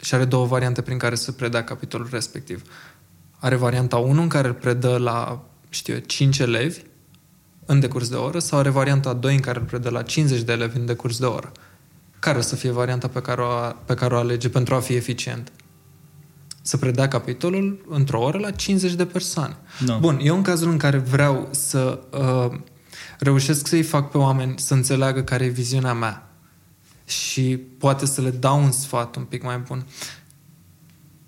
[0.00, 2.62] și are două variante prin care să predea capitolul respectiv.
[3.38, 6.80] Are varianta 1 în care îl predă la, știu eu, 5 elevi
[7.66, 10.52] în decurs de oră sau are varianta 2 în care îl predă la 50 de
[10.52, 11.52] elevi în decurs de oră.
[12.18, 13.46] Care o să fie varianta pe care o,
[13.84, 15.52] pe care o alege pentru a fi eficient?
[16.62, 19.56] Să predea capitolul într-o oră la 50 de persoane.
[19.84, 19.96] Da.
[19.96, 22.58] Bun, eu în cazul în care vreau să uh,
[23.18, 26.30] reușesc să-i fac pe oameni să înțeleagă care e viziunea mea
[27.04, 29.86] și poate să le dau un sfat un pic mai bun,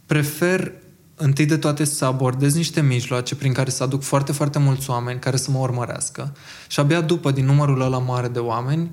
[0.07, 0.73] prefer
[1.19, 5.21] întâi de toate să abordez niște mijloace prin care să aduc foarte, foarte mulți oameni
[5.21, 6.37] care să mă urmărească
[6.69, 8.91] și abia după, din numărul ăla mare de oameni,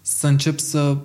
[0.00, 0.96] să încep să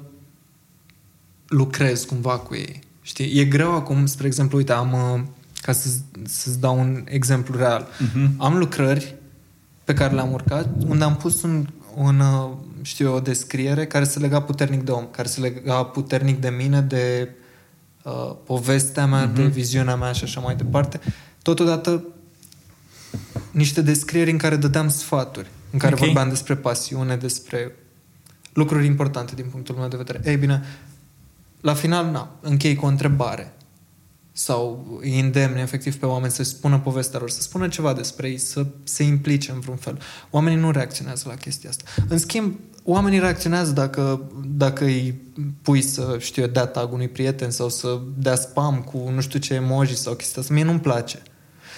[1.48, 2.80] lucrez cumva cu ei.
[3.02, 3.40] Știi?
[3.40, 5.22] E greu acum, spre exemplu, uite, am, uh,
[5.62, 5.90] ca să,
[6.26, 8.38] să-ți dau un exemplu real, uh-huh.
[8.38, 9.16] am lucrări
[9.84, 12.50] pe care le-am urcat, unde am pus un, un uh,
[12.82, 16.82] știu o descriere care se lega puternic de om, care se lega puternic de mine,
[16.82, 17.46] de uh,
[18.46, 19.36] povestea mea, uh-huh.
[19.36, 21.00] de viziunea mea și așa mai departe.
[21.42, 22.04] Totodată
[23.52, 26.06] niște descrieri în care dădeam sfaturi, în care okay.
[26.06, 27.76] vorbeam despre pasiune, despre
[28.54, 30.22] lucruri importante din punctul meu de vedere.
[30.26, 30.64] Ei bine,
[31.62, 33.54] la final, na, închei cu o întrebare
[34.32, 38.38] sau îi îndemne efectiv pe oameni să spună povestea lor, să spună ceva despre ei,
[38.38, 40.00] să se implice în vreun fel.
[40.30, 41.84] Oamenii nu reacționează la chestia asta.
[42.08, 42.60] În schimb,
[42.90, 45.22] oamenii reacționează dacă, dacă îi
[45.62, 49.40] pui să, știu eu, dea tag unui prieten sau să dea spam cu nu știu
[49.40, 50.54] ce emoji sau chestia asta.
[50.54, 51.22] Mie nu-mi place.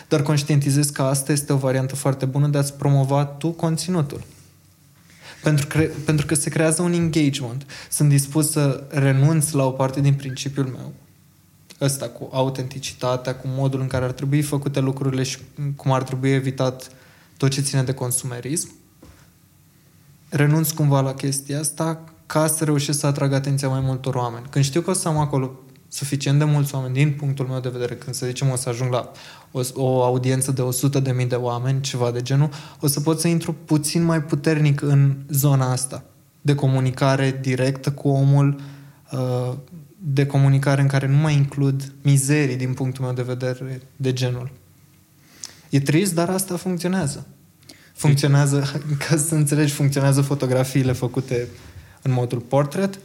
[0.08, 4.22] Dar conștientizez că asta este o variantă foarte bună de a-ți promova tu conținutul.
[5.44, 7.66] Pentru că, pentru că se creează un engagement.
[7.90, 10.94] Sunt dispus să renunț la o parte din principiul meu
[11.82, 15.38] ăsta cu autenticitatea, cu modul în care ar trebui făcute lucrurile și
[15.76, 16.92] cum ar trebui evitat
[17.38, 18.79] tot ce ține de consumerism.
[20.30, 24.46] Renunț cumva la chestia asta ca să reușesc să atrag atenția mai multor oameni.
[24.50, 27.70] Când știu că o să am acolo suficient de mulți oameni, din punctul meu de
[27.70, 29.12] vedere, când să zicem o să ajung la
[29.52, 32.50] o, o audiență de 100 de mii de oameni, ceva de genul,
[32.80, 36.04] o să pot să intru puțin mai puternic în zona asta
[36.42, 38.60] de comunicare directă cu omul,
[39.12, 39.54] uh,
[39.98, 44.52] de comunicare în care nu mai includ mizerii din punctul meu de vedere de genul.
[45.70, 47.28] E trist, dar asta funcționează.
[48.00, 48.64] Funcționează,
[49.08, 51.48] ca să înțelegi, funcționează fotografiile făcute
[52.02, 53.00] în modul portret,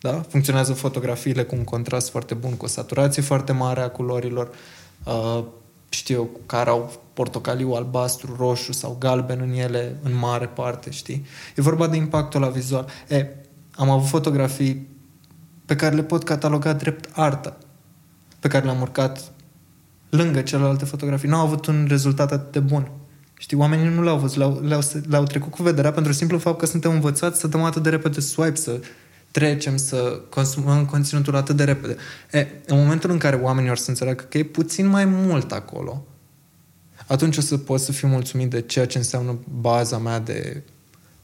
[0.00, 0.24] da?
[0.28, 4.50] funcționează fotografiile cu un contrast foarte bun, cu o saturație foarte mare a culorilor,
[5.04, 5.44] uh,
[5.88, 11.26] știu eu, care au portocaliu, albastru, roșu sau galben în ele, în mare parte, știi?
[11.56, 12.88] E vorba de impactul la vizual.
[13.08, 13.26] E,
[13.74, 14.88] am avut fotografii
[15.66, 17.56] pe care le pot cataloga drept artă,
[18.38, 19.32] pe care le-am urcat
[20.08, 21.28] lângă celelalte fotografii.
[21.28, 22.90] Nu au avut un rezultat atât de bun.
[23.40, 26.66] Știi, oamenii nu le-au văzut, le-au, le-au, le-au trecut cu vederea pentru simplu fapt că
[26.66, 28.80] suntem învățați să dăm atât de repede swipe, să
[29.30, 31.96] trecem, să consumăm conținutul atât de repede.
[32.32, 36.06] E, în momentul în care oamenii or să înțeleagă că e puțin mai mult acolo,
[37.06, 40.62] atunci o să pot să fiu mulțumit de ceea ce înseamnă baza mea de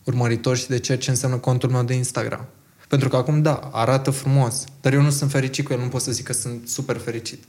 [0.05, 2.47] urmăritori și de ceea ce înseamnă contul meu de Instagram.
[2.89, 6.03] Pentru că acum, da, arată frumos, dar eu nu sunt fericit cu el, nu pot
[6.03, 7.45] să zic că sunt super fericit.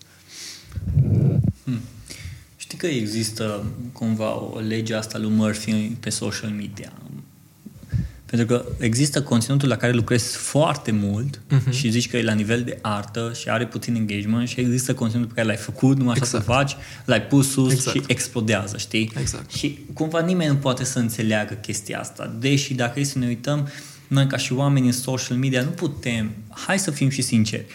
[1.63, 1.81] Hmm.
[2.67, 6.93] Știi că există cumva o lege asta lui Murphy pe social media.
[8.25, 11.71] Pentru că există conținutul la care lucrezi foarte mult uh-huh.
[11.71, 15.29] și zici că e la nivel de artă și are puțin engagement și există conținutul
[15.29, 16.33] pe care l-ai făcut, numai exact.
[16.33, 17.97] așa să faci, l-ai pus sus exact.
[17.97, 19.11] și explodează, știi?
[19.19, 19.51] Exact.
[19.51, 22.35] Și cumva nimeni nu poate să înțeleagă chestia asta.
[22.39, 23.69] Deși dacă e să ne uităm,
[24.07, 27.65] noi ca și oameni în social media nu putem, hai să fim și sinceri,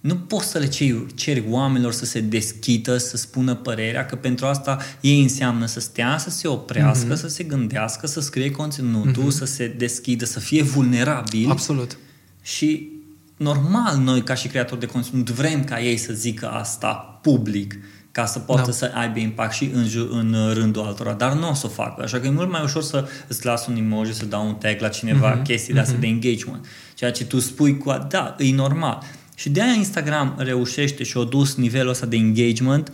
[0.00, 4.46] nu poți să le ceri, ceri oamenilor să se deschidă, să spună părerea, că pentru
[4.46, 7.20] asta ei înseamnă să stea, să se oprească, mm-hmm.
[7.20, 9.36] să se gândească, să scrie conținutul, mm-hmm.
[9.36, 11.50] să se deschidă, să fie vulnerabil.
[11.50, 11.98] Absolut.
[12.42, 12.88] Și
[13.36, 17.78] normal noi ca și creatori de conținut vrem ca ei să zică asta public
[18.12, 18.72] ca să poată da.
[18.72, 22.02] să aibă impact și în, în rândul altora, dar nu o să o facă.
[22.02, 24.80] Așa că e mult mai ușor să îți las un emoji, să dau un tag
[24.80, 25.42] la cineva, mm-hmm.
[25.42, 26.00] chestii de astea mm-hmm.
[26.00, 26.66] de engagement.
[26.94, 29.02] Ceea ce tu spui cu, da, e normal.
[29.38, 32.92] Și de aia Instagram reușește și a dus nivelul ăsta de engagement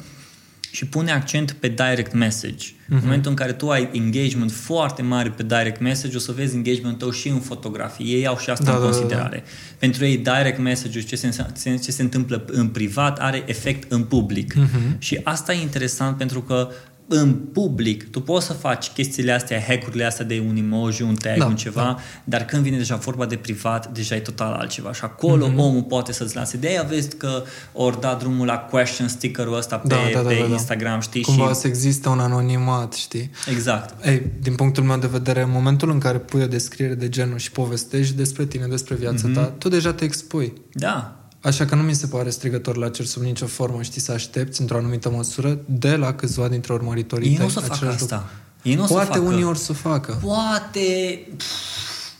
[0.70, 2.66] și pune accent pe direct message.
[2.68, 2.88] Uh-huh.
[2.88, 6.54] În momentul în care tu ai engagement foarte mare pe direct message, o să vezi
[6.54, 8.16] engagement tău și în fotografie.
[8.16, 9.36] Ei au și asta da, în considerare.
[9.36, 9.76] Da, da, da.
[9.78, 11.46] Pentru ei, direct message ce se,
[11.82, 14.54] ce se întâmplă în privat, are efect în public.
[14.54, 14.98] Uh-huh.
[14.98, 16.70] Și asta e interesant pentru că
[17.08, 21.38] în public, tu poți să faci chestiile astea, hack-urile astea de un emoji, un tag,
[21.38, 21.98] da, un ceva, da.
[22.24, 24.92] dar când vine deja vorba de privat, deja e total altceva.
[24.92, 25.56] Și acolo mm-hmm.
[25.56, 26.56] omul poate să-ți lase.
[26.56, 27.42] De aia vezi că
[27.72, 30.52] ori da drumul la question sticker-ul ăsta pe, da, da, da, pe da, da.
[30.52, 31.22] Instagram, știi?
[31.22, 31.54] Cumva și...
[31.54, 33.30] să există un anonimat, știi?
[33.50, 34.06] Exact.
[34.06, 37.38] Ei, din punctul meu de vedere, în momentul în care pui o descriere de genul
[37.38, 39.34] și povestești despre tine, despre viața mm-hmm.
[39.34, 40.52] ta, tu deja te expui.
[40.72, 44.12] Da, Așa că nu mi se pare strigător la cer sub nicio formă, știi, să
[44.12, 48.30] aștepți într-o anumită măsură de la câțiva dintre urmăritorii Ei nu o să facă asta.
[48.62, 49.32] Ei nu Poate să facă.
[49.32, 50.18] unii ori să facă.
[50.22, 51.20] Poate,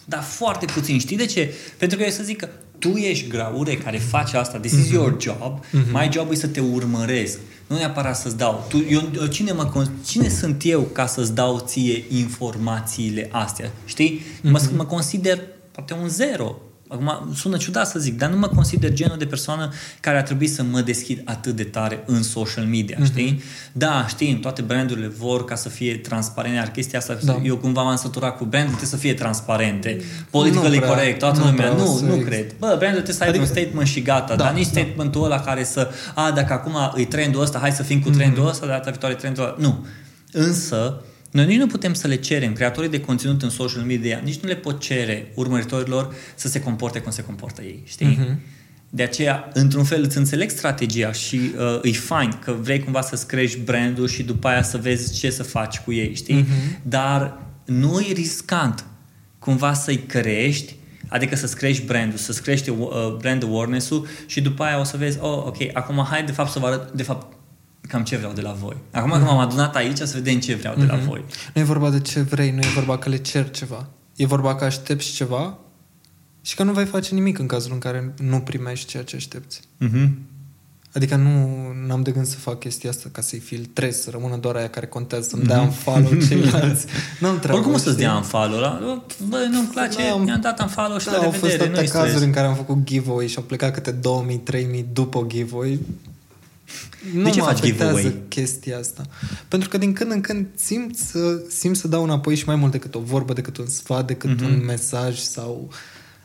[0.05, 0.99] dar foarte puțin.
[0.99, 1.55] Știi de ce?
[1.79, 2.49] Pentru că eu să zic că
[2.79, 4.93] tu ești graure care face asta, this is mm-hmm.
[4.93, 5.91] your job, mm-hmm.
[5.93, 7.39] my job e să te urmăresc.
[7.66, 8.66] Nu neapărat să-ți dau.
[8.68, 13.72] Tu, eu, cine, mă, cine sunt eu ca să-ți dau ție informațiile astea?
[13.85, 14.20] Știi?
[14.20, 14.51] Mm-hmm.
[14.51, 14.77] Mă, mhm.
[14.77, 16.57] mă consider poate un zero
[16.95, 20.47] Acum sună ciudat să zic, dar nu mă consider genul de persoană care ar trebui
[20.47, 23.05] să mă deschid atât de tare în social media, mm-hmm.
[23.05, 23.42] știi?
[23.72, 27.40] Da, știi, toate brandurile vor ca să fie transparente, iar chestia asta, da.
[27.42, 31.72] eu cumva m-am săturat cu brandul, trebuie să fie transparente, politically corect, toată nu lumea,
[31.72, 32.55] nu, nu cred.
[32.59, 34.80] Bă, brandul trebuie să aibă adică, un statement și gata, da, dar nici da.
[34.80, 38.45] statementul ăla care să, a, dacă acum e trendul ăsta, hai să fim cu trendul
[38.45, 38.51] mm-hmm.
[38.51, 39.55] ăsta, de data viitoare trendul ăla.
[39.59, 39.86] Nu.
[40.32, 41.03] Însă,
[41.35, 44.49] noi nici nu putem să le cerem, creatorii de conținut în social media, nici nu
[44.49, 48.18] le pot cere urmăritorilor să se comporte cum se comportă ei, știi?
[48.20, 48.37] Uh-huh.
[48.91, 53.26] De aceea, într-un fel, îți înțeleg strategia și uh, e fain că vrei cumva să-ți
[53.26, 56.43] crești brandul și după aia să vezi ce să faci cu ei, știi?
[56.43, 56.82] Uh-huh.
[56.82, 58.85] Dar nu e riscant
[59.39, 60.74] cumva să-i crești
[61.09, 65.18] Adică să-ți crești brandul, să-ți crești uh, brand awareness-ul și după aia o să vezi,
[65.20, 67.37] oh, ok, acum hai de fapt să vă arăt, de fapt,
[67.89, 68.76] cam ce vreau de la voi.
[68.91, 69.18] Acum mm-hmm.
[69.18, 70.78] că m-am adunat aici, să vedem ce vreau mm-hmm.
[70.78, 71.07] de la mhm.
[71.07, 71.24] voi.
[71.55, 73.89] Nu e vorba de ce vrei, nu e vorba că le cer ceva.
[74.16, 75.59] E vorba că aștepți ceva
[76.43, 79.61] și că nu vei face nimic în cazul în care nu primești ceea ce aștepți.
[79.61, 80.09] Mm-hmm.
[80.95, 84.57] Adică nu am de gând să fac chestia asta ca să-i filtrez, să rămână doar
[84.57, 85.76] aia care contează, să-mi dea un mhm.
[85.76, 86.87] follow ceilalți.
[87.20, 88.61] Nu-mi trebuie, Oricum o să-ți dea un follow.
[88.61, 89.03] La...
[89.28, 91.53] Bă, nu-mi place, da, mi-am dat un follow și da, la revedere.
[91.53, 95.24] Au fost atâtea cazuri în care am făcut giveaway și au plecat câte 2000-3000 după
[95.26, 95.80] giveaway
[97.13, 98.23] nu de ce mă faci giveaway?
[98.29, 99.07] chestia asta.
[99.49, 102.73] Pentru că din când în când simt să, simt să dau înapoi și mai mult
[102.73, 104.45] decât o vorbă, decât un sfat, decât mm-hmm.
[104.45, 105.73] un mesaj sau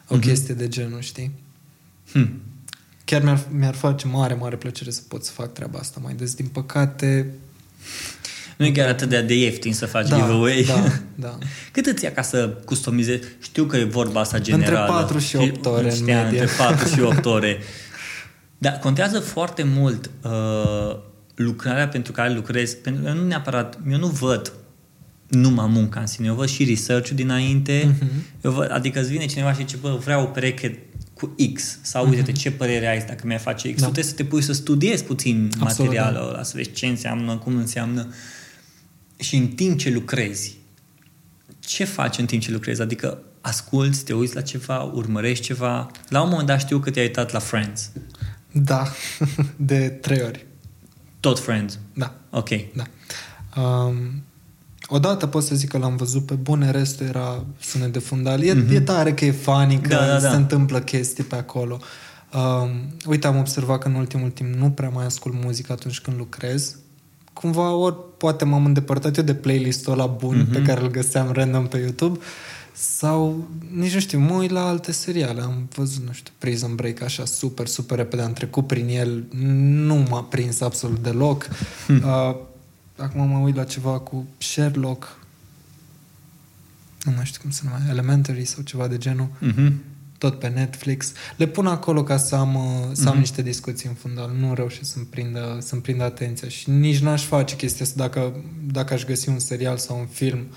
[0.07, 0.21] o mm-hmm.
[0.21, 1.31] chestie de genul, știi?
[2.11, 2.41] Hmm.
[3.05, 6.33] Chiar mi-ar, mi-ar face mare, mare plăcere să pot să fac treaba asta mai des.
[6.33, 7.33] Din păcate...
[8.57, 10.63] Nu e chiar atât de, de ieftin să faci da, giveaway.
[10.67, 10.83] Da,
[11.27, 11.37] da.
[11.71, 13.21] Cât îți ia ca să customizezi?
[13.41, 14.99] Știu că e vorba asta generală.
[15.01, 16.41] Între 4 și 8 ore în media.
[16.41, 17.57] Între 4 și 8 ore.
[18.61, 20.97] Da, contează foarte mult uh,
[21.35, 22.77] lucrarea pentru care lucrezi.
[22.77, 24.53] Pentru că nu neapărat, eu nu văd
[25.27, 28.41] numai munca în sine, eu văd și research-ul dinainte, uh-huh.
[28.41, 30.83] eu văd, adică îți vine cineva și zice, bă, vreau o pereche
[31.13, 32.09] cu X sau uh-huh.
[32.09, 33.79] uite ce părere ai dacă mi-ai face X.
[33.79, 33.85] Da.
[33.85, 36.33] Tu trebuie să te pui să studiezi puțin Absolut, materialul da.
[36.33, 38.13] ăla, să vezi ce înseamnă, cum înseamnă
[39.19, 40.57] și în timp ce lucrezi,
[41.59, 42.81] ce faci în timp ce lucrezi?
[42.81, 45.91] Adică asculți, te uiți la ceva, urmărești ceva.
[46.07, 47.91] La un moment dat știu că te-ai uitat la Friends.
[48.63, 48.87] Da,
[49.71, 50.45] de trei ori.
[51.19, 51.79] Tot Friends?
[51.93, 52.15] Da.
[52.29, 52.49] Ok.
[52.73, 52.83] Da.
[53.61, 54.23] Um,
[54.87, 58.43] odată pot să zic că l-am văzut pe bune, restul era sunet de fundal.
[58.43, 58.73] E, mm-hmm.
[58.73, 60.29] e tare că e funny, că da, da, da.
[60.29, 61.79] se întâmplă chestii pe acolo.
[62.33, 62.69] Um,
[63.05, 66.75] uite, am observat că în ultimul timp nu prea mai ascult muzică atunci când lucrez.
[67.33, 70.53] Cumva ori poate m-am îndepărtat eu de playlistul ăla bun mm-hmm.
[70.53, 72.19] pe care îl găseam random pe YouTube
[72.73, 75.41] sau, nici nu știu, mă uit la alte seriale.
[75.41, 78.21] Am văzut, nu știu, Prison Break așa super, super repede.
[78.21, 79.25] Am trecut prin el.
[79.59, 81.47] Nu m-a prins absolut deloc.
[81.85, 82.03] Hmm.
[82.03, 82.35] Uh,
[82.97, 85.19] acum mă uit la ceva cu Sherlock.
[87.03, 87.89] Nu mai știu cum se numește.
[87.89, 89.27] Elementary sau ceva de genul.
[89.41, 89.71] Mm-hmm.
[90.17, 91.11] Tot pe Netflix.
[91.35, 92.61] Le pun acolo ca să am, uh,
[92.91, 93.19] să am mm-hmm.
[93.19, 94.31] niște discuții în fundal.
[94.39, 96.47] Nu reușesc să-mi prindă, să-mi prindă atenția.
[96.47, 100.39] Și nici n-aș face chestia asta dacă, dacă aș găsi un serial sau un film
[100.39, 100.55] uh,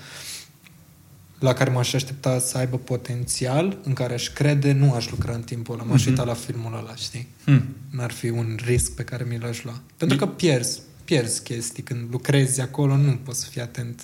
[1.43, 5.41] la care m-aș aștepta să aibă potențial, în care aș crede, nu aș lucra în
[5.41, 5.83] timpul ăla.
[5.83, 6.09] M-aș Mhm.
[6.09, 7.27] uita la filmul ăla, știi?
[7.45, 7.65] Hmm.
[7.89, 9.81] N-ar fi un risc pe care mi l-aș lua.
[9.97, 11.83] Pentru că pierzi, pierzi chestii.
[11.83, 14.01] Când lucrezi acolo, nu poți să fii atent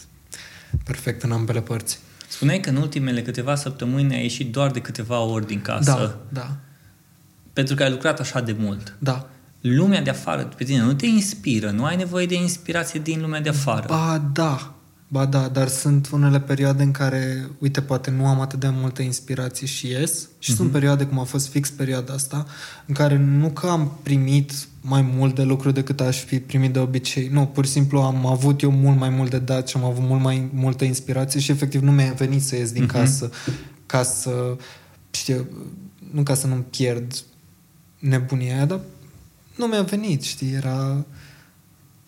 [0.84, 2.00] perfect în ambele părți.
[2.28, 5.92] Spuneai că în ultimele câteva săptămâni ai ieșit doar de câteva ori din casă.
[6.32, 6.56] Da, da,
[7.54, 8.96] Pentru că ai lucrat așa de mult.
[9.00, 9.30] da.
[9.62, 13.42] Lumea de afară pe tine nu te inspiră, nu ai nevoie de inspirație din lumea
[13.42, 13.86] de afară.
[13.88, 14.74] Ba da,
[15.12, 19.02] ba da, dar sunt unele perioade în care, uite, poate nu am atât de multă
[19.02, 22.46] inspirație și ies și sunt perioade, cum a fost fix perioada asta,
[22.86, 24.52] în care nu că am primit
[24.82, 27.28] mai mult de lucru decât aș fi primit de obicei.
[27.28, 30.04] Nu, pur și simplu am avut eu mult mai mult de dat și am avut
[30.04, 32.92] mult mai multă inspirație și efectiv nu mi-a venit să ies din Mhm.
[32.92, 33.30] casă
[33.86, 34.56] ca să,
[35.12, 35.48] știu,
[36.12, 37.24] nu ca să nu-mi pierd
[38.00, 38.80] nebunia aia, dar
[39.56, 41.06] nu mi-a venit, știi, era...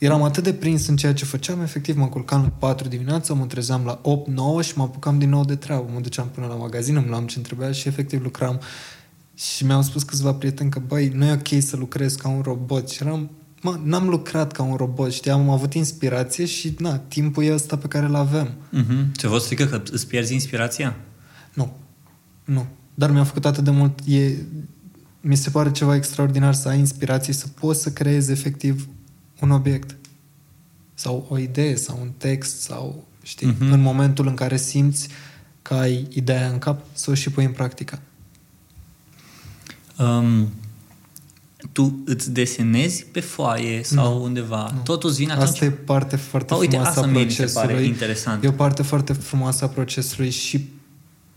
[0.02, 3.46] Eram atât de prins în ceea ce făceam, efectiv mă culcam la 4 dimineața, mă
[3.46, 5.90] trezeam la 8-9 și mă apucam din nou de treabă.
[5.94, 8.60] Mă duceam până la magazin, îmi luam ce trebuia și efectiv lucram.
[9.36, 12.90] Și mi-au spus câțiva prieteni că, băi, nu e ok să lucrezi ca un robot.
[12.90, 13.30] Și eram,
[13.62, 17.78] mă, n-am lucrat ca un robot, știi, am avut inspirație și, na, timpul e ăsta
[17.78, 18.48] pe care îl avem.
[18.48, 19.12] Mm-hmm.
[19.18, 20.96] Ți-a fost frică că îți pierzi inspirația?
[21.54, 21.74] Nu,
[22.44, 22.66] nu.
[22.94, 24.32] Dar mi-a făcut atât de mult, e,
[25.22, 28.88] mi se pare ceva extraordinar să ai inspirație, să poți să creezi efectiv
[29.42, 29.96] un obiect
[30.94, 33.56] sau o idee sau un text sau, știi, Mhm.
[33.56, 33.72] mm-hmm.
[33.72, 35.08] în momentul în care simți
[35.62, 38.00] că ai ideea în cap, să o și pui în practică.
[40.00, 40.50] Um,
[41.72, 44.72] tu îți desenezi pe foaie sau Nu, undeva?
[44.76, 44.82] nu.
[44.82, 45.48] Totul îți vine atunci?
[45.48, 47.74] Asta e parte foarte A, uite, frumoasă asta a mie mi se procesului.
[47.74, 48.44] pare interesant.
[48.44, 50.70] E o parte foarte frumoasă a procesului și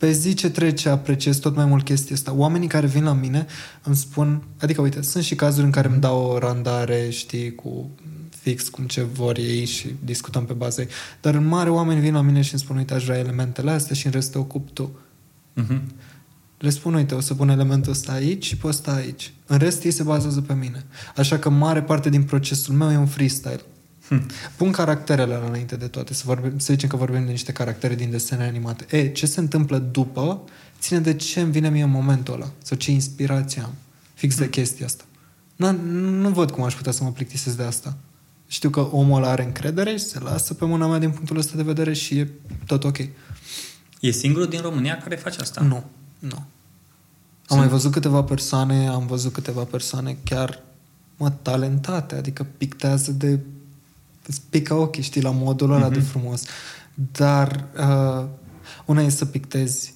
[0.04, 2.32] pe zi ce trece apreciez tot mai mult chestia asta.
[2.32, 3.46] Oamenii care vin la mine
[3.82, 7.90] îmi spun, adică uite, sunt și cazuri în care îmi dau o randare, știi, cu
[8.30, 10.88] fix cum ce vor ei și discutăm pe bază ei.
[11.20, 13.94] Dar în mare oameni vin la mine și îmi spun, uite, aș vrea elementele astea
[13.94, 14.98] și în rest te ocup tu.
[15.52, 15.82] Mhm.
[16.58, 19.32] Le spun, uite, o să pun elementul ăsta aici și poți sta aici.
[19.46, 20.84] În rest, ei se bazează pe mine.
[21.16, 23.60] Așa că mare parte din procesul meu e un freestyle.
[24.08, 24.26] Hm.
[24.56, 26.14] Pun caracterele la înainte de toate.
[26.14, 28.96] Să, vorbim, să zicem că vorbim de niște caractere din desene animate.
[28.96, 30.40] E, ce se întâmplă după
[30.80, 32.50] ține de ce îmi vine mie în momentul ăla.
[32.62, 33.74] Sau ce inspirație am.
[34.14, 35.04] Fix de chestia asta.
[35.56, 35.72] Nu,
[36.20, 37.96] nu văd cum aș putea să mă plictisesc de asta.
[38.46, 41.56] Știu că omul ăla are încredere și se lasă pe mâna mea din punctul ăsta
[41.56, 42.30] de vedere și e
[42.66, 42.98] tot ok.
[44.00, 45.60] E singurul din România care face asta?
[45.60, 45.84] Nu,
[46.18, 46.44] nu.
[47.46, 50.62] Am mai văzut câteva persoane, am văzut câteva persoane chiar,
[51.16, 53.40] mă, talentate, adică pictează de...
[54.54, 55.92] îți pică ochii, știi, la modul ăla Mhm.
[55.94, 56.42] de frumos.
[57.12, 58.24] Dar uh,
[58.84, 59.94] una e să pictezi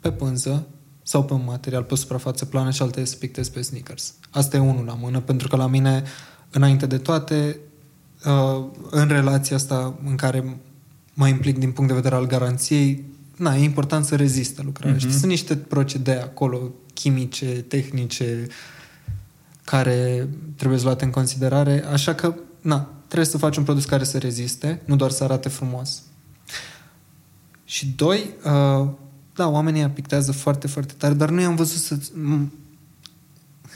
[0.00, 0.66] pe pânză
[1.02, 4.14] sau pe un material pe suprafață plană și alta e să pictezi pe sneakers.
[4.30, 6.02] Asta e unul la mână, pentru că la mine,
[6.50, 7.58] înainte de toate,
[8.26, 10.56] uh, în relația asta în care
[11.14, 13.04] mă implic din punct de vedere al garanției,
[13.36, 14.94] na, e important să reziste lucrarea.
[14.94, 14.98] Mhm.
[15.00, 15.08] Mm-hmm.
[15.08, 18.46] Știi, sunt niște procedee acolo, chimice, tehnice,
[19.64, 24.18] care trebuie luate în considerare, așa că, na, trebuie să faci un produs care să
[24.18, 26.02] reziste, nu doar să arate frumos.
[27.64, 28.88] Și doi, uh,
[29.34, 31.98] da, oamenii pictează foarte, foarte tare, dar nu i-am văzut să...
[31.98, 32.48] m-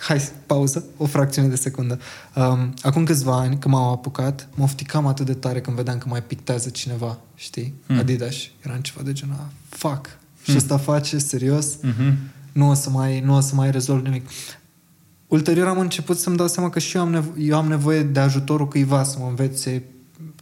[0.07, 1.99] Hai, pauză, o fracțiune de secundă.
[2.37, 6.09] Um, acum câțiva ani, când m-am apucat, mă ofticam atât de tare când vedeam că
[6.09, 7.75] mai pictează cineva, știi?
[7.87, 7.99] Hmm.
[7.99, 8.35] Adidas.
[8.61, 10.07] Eram ceva de genul, "Ah, fuck,
[10.43, 10.57] și Hmm.
[10.57, 11.67] asta face, serios?
[11.83, 12.17] Mhm.
[12.53, 14.29] nu o să mai, nu o să mai rezolv nimic.
[15.33, 18.21] Ulterior am început să-mi dau seama că și eu am, nevo- eu am nevoie de
[18.21, 19.83] ajutorul cuiva să mă învețe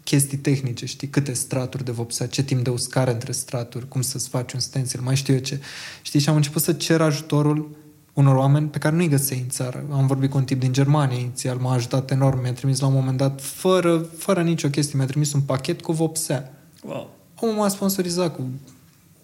[0.05, 4.29] chestii tehnice, știi, câte straturi de vopsea, ce timp de uscare între straturi, cum să-ți
[4.29, 5.61] faci un stencil, mai știu eu ce.
[6.03, 7.77] Știi, și am început să cer ajutorul
[8.13, 9.85] unor oameni pe care nu-i găseai în țară.
[9.93, 12.93] Am vorbit cu un tip din Germania inițial, m-a ajutat enorm, mi-a trimis la un
[12.93, 16.53] moment dat, fără, fără nicio chestie, mi-a trimis un pachet cu vopsea.
[16.85, 17.11] Wow.
[17.41, 18.43] Omul m-a sponsorizat cu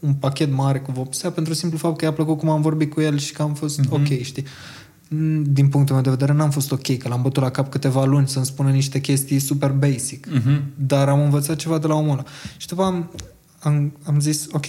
[0.01, 3.01] un pachet mare cu vopsea pentru simplu fapt că i-a plăcut cum am vorbit cu
[3.01, 3.89] el și că am fost Mhm.
[3.89, 4.13] mm-hmm.
[4.13, 4.45] ok, știi?
[5.09, 8.05] Mm, Din punctul meu de vedere n-am fost ok, că l-am bătut la cap câteva
[8.05, 10.27] luni să-mi spună niște chestii super basic.
[10.31, 10.63] Mhm.
[10.77, 12.25] Dar am învățat ceva de la omul ăla.
[12.57, 13.11] Și după am,
[13.59, 14.67] am, am zis, ok,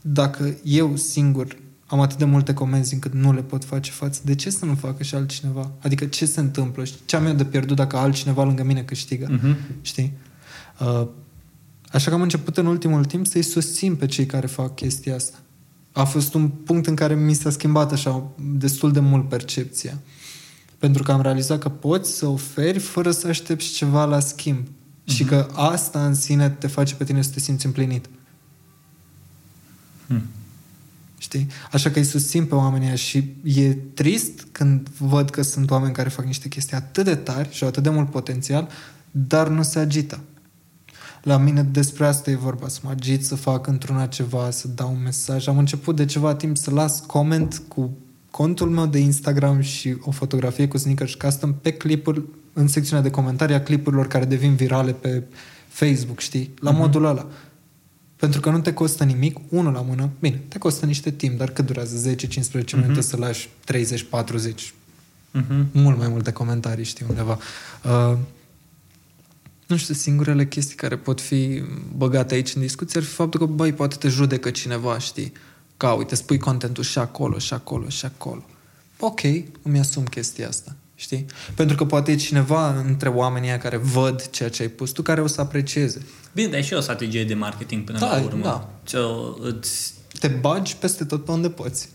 [0.00, 4.34] dacă eu singur am atât de multe comenzi încât nu le pot face față, de
[4.34, 5.70] ce să nu facă și altcineva?
[5.78, 6.84] Adică ce se întâmplă?
[7.04, 9.26] Ce am eu de pierdut dacă altcineva lângă mine câștigă?
[9.30, 9.56] Mhm.
[9.80, 10.12] Știi?
[10.80, 11.06] Uh,
[11.92, 15.36] așa că am început în ultimul timp să-i susțin pe cei care fac chestia asta.
[15.92, 19.98] A fost un punct în care mi s-a schimbat așa destul de mult percepția.
[20.78, 24.66] Pentru că am realizat că poți să oferi fără să aștepți ceva la schimb.
[24.66, 25.14] Uh-huh.
[25.14, 28.08] Și că asta în sine te face pe tine să te simți împlinit.
[30.06, 30.22] Hmm.
[31.18, 31.46] Știi?
[31.72, 35.94] Așa că îi susțin pe oamenii ăia și e trist când văd că sunt oameni
[35.94, 38.68] care fac niște chestii atât de tari și au atât de mult potențial,
[39.10, 40.20] dar nu se agită.
[41.28, 44.90] La mine despre asta e vorba, să mă agit, să fac într-una ceva, să dau
[44.90, 45.48] un mesaj.
[45.48, 47.96] Am început de ceva timp să las coment cu
[48.30, 52.22] contul meu de Instagram și o fotografie cu sneakers custom pe clipuri,
[52.52, 55.22] în secțiunea de comentarii a clipurilor care devin virale pe
[55.68, 56.54] Facebook, știi?
[56.60, 56.76] La uh-huh.
[56.76, 57.26] modul ăla.
[58.16, 61.50] Pentru că nu te costă nimic, unul la mână, bine, te costă niște timp, dar
[61.50, 62.10] cât durează?
[62.10, 62.72] 10-15 uh-huh.
[62.74, 65.64] minute să lași 30-40, uh-huh.
[65.72, 67.38] mult mai multe comentarii, știi, undeva.
[67.84, 68.18] Uh,
[69.68, 71.62] nu știu, singurele chestii care pot fi
[71.96, 75.32] băgate aici în discuție ar fi faptul că, băi, poate te judecă cineva, știi?
[75.76, 78.44] Ca, uite, spui contentul și acolo, și acolo, și acolo.
[78.98, 79.20] Ok,
[79.62, 81.26] îmi asum chestia asta, știi?
[81.54, 85.20] Pentru că poate e cineva între oamenii care văd ceea ce ai pus tu, care
[85.20, 86.06] o să aprecieze.
[86.32, 88.42] Bine, dar e și o strategie de marketing până da, la urmă.
[88.42, 88.70] Da.
[88.84, 88.96] Ce
[89.40, 89.94] îți...
[90.18, 91.88] Te bagi peste tot pe unde poți.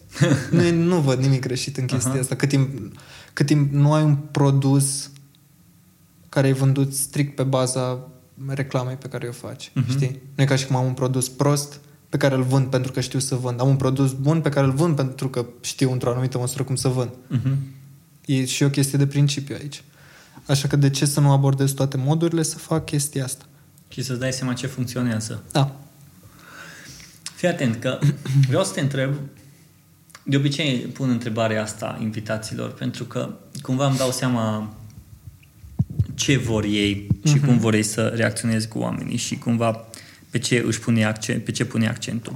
[0.51, 2.19] nu, nu văd nimic greșit în chestia uh-huh.
[2.19, 2.35] asta.
[2.35, 2.93] Cât timp,
[3.33, 5.09] cât timp nu ai un produs
[6.33, 8.07] care ai vândut strict pe baza
[8.47, 9.69] reclamei pe care o faci.
[9.69, 9.89] Uh-huh.
[9.89, 10.21] Știi?
[10.35, 11.79] Nu e ca și cum am un produs prost
[12.09, 13.59] pe care îl vând pentru că știu să vând.
[13.59, 16.75] Am un produs bun pe care îl vând pentru că știu într-o anumită măsură cum
[16.75, 17.09] să vând.
[17.09, 17.55] Uh-huh.
[18.25, 19.83] E și o chestie de principiu aici.
[20.47, 23.45] Așa că de ce să nu abordez toate modurile să fac chestia asta?
[23.87, 25.43] Și să-ți dai seama ce funcționează.
[25.51, 25.75] Da.
[27.35, 27.99] Fii atent că
[28.47, 29.13] vreau să te întreb
[30.23, 33.29] de obicei pun întrebarea asta invitaților pentru că
[33.61, 34.73] cumva îmi dau seama
[36.15, 37.45] ce vor ei și uh-huh.
[37.45, 39.85] cum vor ei să reacționeze cu oamenii și cumva
[40.29, 42.33] pe ce își pune accent, pe ce pune accentul.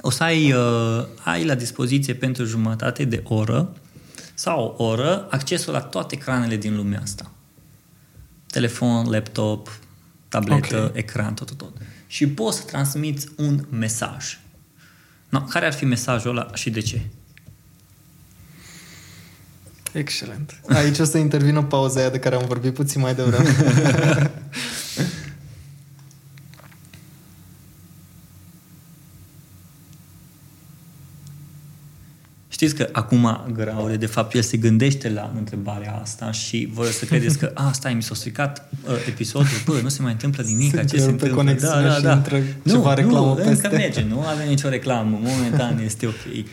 [0.00, 3.76] O să ai, uh, ai la dispoziție pentru jumătate de oră
[4.34, 7.30] sau o oră accesul la toate ecranele din lumea asta.
[8.46, 9.78] Telefon, laptop,
[10.28, 10.90] tabletă, okay.
[10.92, 11.72] ecran, tot, tot, tot.
[12.06, 14.38] Și poți să transmiți un mesaj.
[15.28, 17.00] No, care ar fi mesajul ăla și de ce?
[19.94, 20.60] Excelent.
[20.68, 23.48] Aici o să intervină pauza aia de care am vorbit puțin mai devreme.
[32.48, 37.04] Știți că acum Graure, de fapt, el se gândește la întrebarea asta și voi să
[37.04, 40.86] credeți că, a, stai, mi s-a stricat uh, episodul, bă, nu se mai întâmplă nimic,
[40.86, 41.54] ce se întâmplă?
[41.60, 42.22] Da, da, da.
[42.62, 43.50] Nu, ceva reclamă nu, peste.
[43.50, 46.46] încă merge, nu avem nicio reclamă, momentan este ok.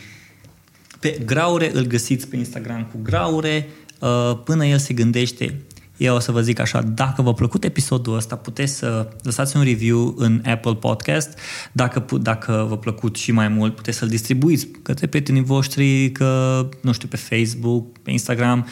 [1.02, 5.62] Pe Graure îl găsiți pe Instagram cu Graure, uh, până el se gândește
[5.96, 9.62] eu o să vă zic așa, dacă v-a plăcut episodul ăsta, puteți să lăsați un
[9.62, 11.38] review în Apple Podcast.
[11.72, 16.92] Dacă, dacă v-a plăcut și mai mult, puteți să-l distribuiți către prietenii voștri, că, nu
[16.92, 18.66] știu, pe Facebook, pe Instagram.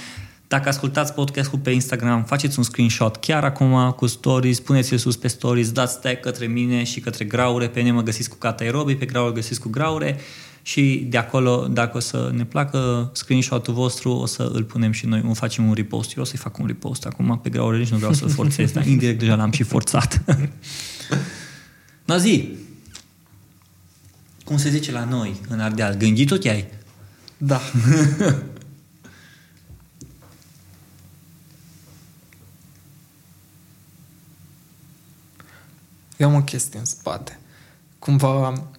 [0.48, 5.28] Dacă ascultați podcastul pe Instagram, faceți un screenshot chiar acum cu stories, puneți-l sus pe
[5.28, 8.94] stories, dați tag către mine și către Graure, pe mine mă găsiți cu Cata Aerobi,
[8.94, 10.18] pe Graure găsiți cu Graure
[10.70, 15.06] și de acolo, dacă o să ne placă screenshot-ul vostru, o să îl punem și
[15.06, 16.16] noi, o facem un repost.
[16.16, 18.86] Eu o să-i fac un repost acum pe graure, nici nu vreau să-l forțez, dar
[18.92, 20.24] indirect deja l-am și forțat.
[22.04, 22.48] Nazi,
[24.44, 26.64] cum se zice la noi în Ardeal, gândit tot ai?
[27.36, 27.60] Da.
[36.16, 37.38] Eu am o chestie în spate.
[37.98, 38.69] Cumva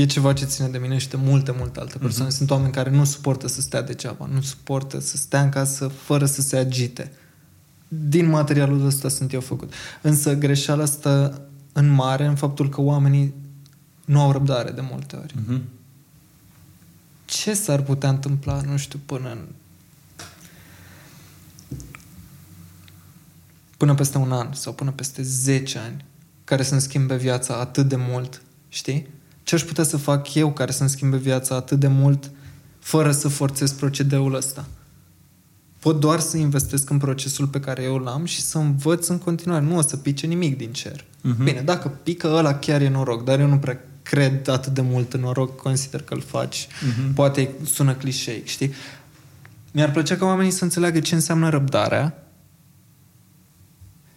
[0.00, 2.30] e ceva ce ține de mine și de multe, multe alte persoane.
[2.30, 2.36] Uh-huh.
[2.36, 6.26] Sunt oameni care nu suportă să stea degeaba, nu suportă să stea în casă fără
[6.26, 7.12] să se agite.
[7.88, 9.72] Din materialul ăsta sunt eu făcut.
[10.02, 11.40] Însă greșeala asta
[11.72, 13.34] în mare în faptul că oamenii
[14.04, 15.34] nu au răbdare de multe ori.
[15.34, 15.60] Uh-huh.
[17.24, 19.38] Ce s-ar putea întâmpla, nu știu, până în
[23.76, 26.04] până peste un an sau până peste 10 ani
[26.44, 29.08] care să-mi schimbe viața atât de mult, știi?
[29.46, 32.30] Ce aș putea să fac eu care să-mi schimbe viața atât de mult
[32.78, 34.64] fără să forțez procedeul ăsta.
[35.78, 39.64] Pot doar să investesc în procesul pe care eu l-am și să învăț în continuare.
[39.64, 41.00] Nu o să pice nimic din cer.
[41.00, 41.44] Uh-huh.
[41.44, 45.12] Bine, dacă pică ăla chiar e noroc, dar eu nu prea cred atât de mult
[45.12, 46.66] în noroc, consider că îl faci.
[46.66, 47.14] Uh-huh.
[47.14, 48.72] Poate sună clișeic, știi?
[49.72, 52.26] Mi-ar plăcea ca oamenii să înțeleagă ce înseamnă răbdarea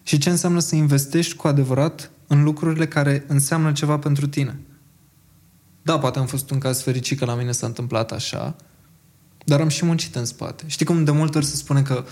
[0.03, 4.59] și ce înseamnă să investești cu adevărat în lucrurile care înseamnă ceva pentru tine.
[5.82, 8.55] Da, poate am fost un caz fericit că la mine s-a întâmplat așa,
[9.45, 10.63] dar am și muncit în spate.
[10.67, 12.05] Știi cum de multe ori se spune că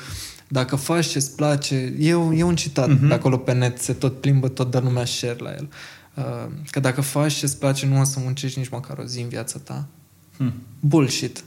[0.48, 3.12] dacă faci ce-ți place, e, e un citat uh-huh.
[3.12, 5.70] acolo pe net, se tot plimbă, tot dă lumea share la el.
[6.14, 9.28] Uh, că dacă faci ce-ți place, nu o să muncești nici măcar o zi în
[9.28, 9.88] viața ta.
[10.38, 10.54] Hmm.
[10.80, 11.44] Bullshit.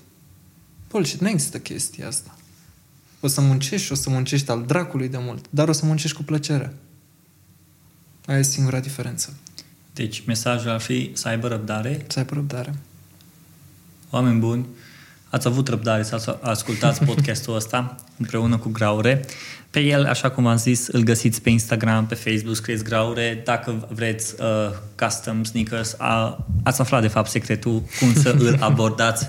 [0.90, 1.20] Bullshit.
[1.20, 2.34] Nu există chestia asta.
[3.20, 6.16] O să muncești și o să muncești al dracului de mult, dar o să muncești
[6.16, 6.74] cu plăcere.
[8.26, 9.32] Aia e singura diferență.
[10.01, 12.05] Deci mesajul ar fi să aibă răbdare.
[12.07, 12.74] Să aibă răbdare.
[14.11, 14.66] Oameni buni,
[15.28, 19.24] ați avut răbdare să ascultați podcastul ăsta împreună cu Graure.
[19.70, 23.40] Pe el, așa cum am zis, îl găsiți pe Instagram, pe Facebook, scrieți Graure.
[23.44, 24.46] Dacă vreți uh,
[24.98, 29.28] custom sneakers, a, ați aflat de fapt secretul cum să îl abordați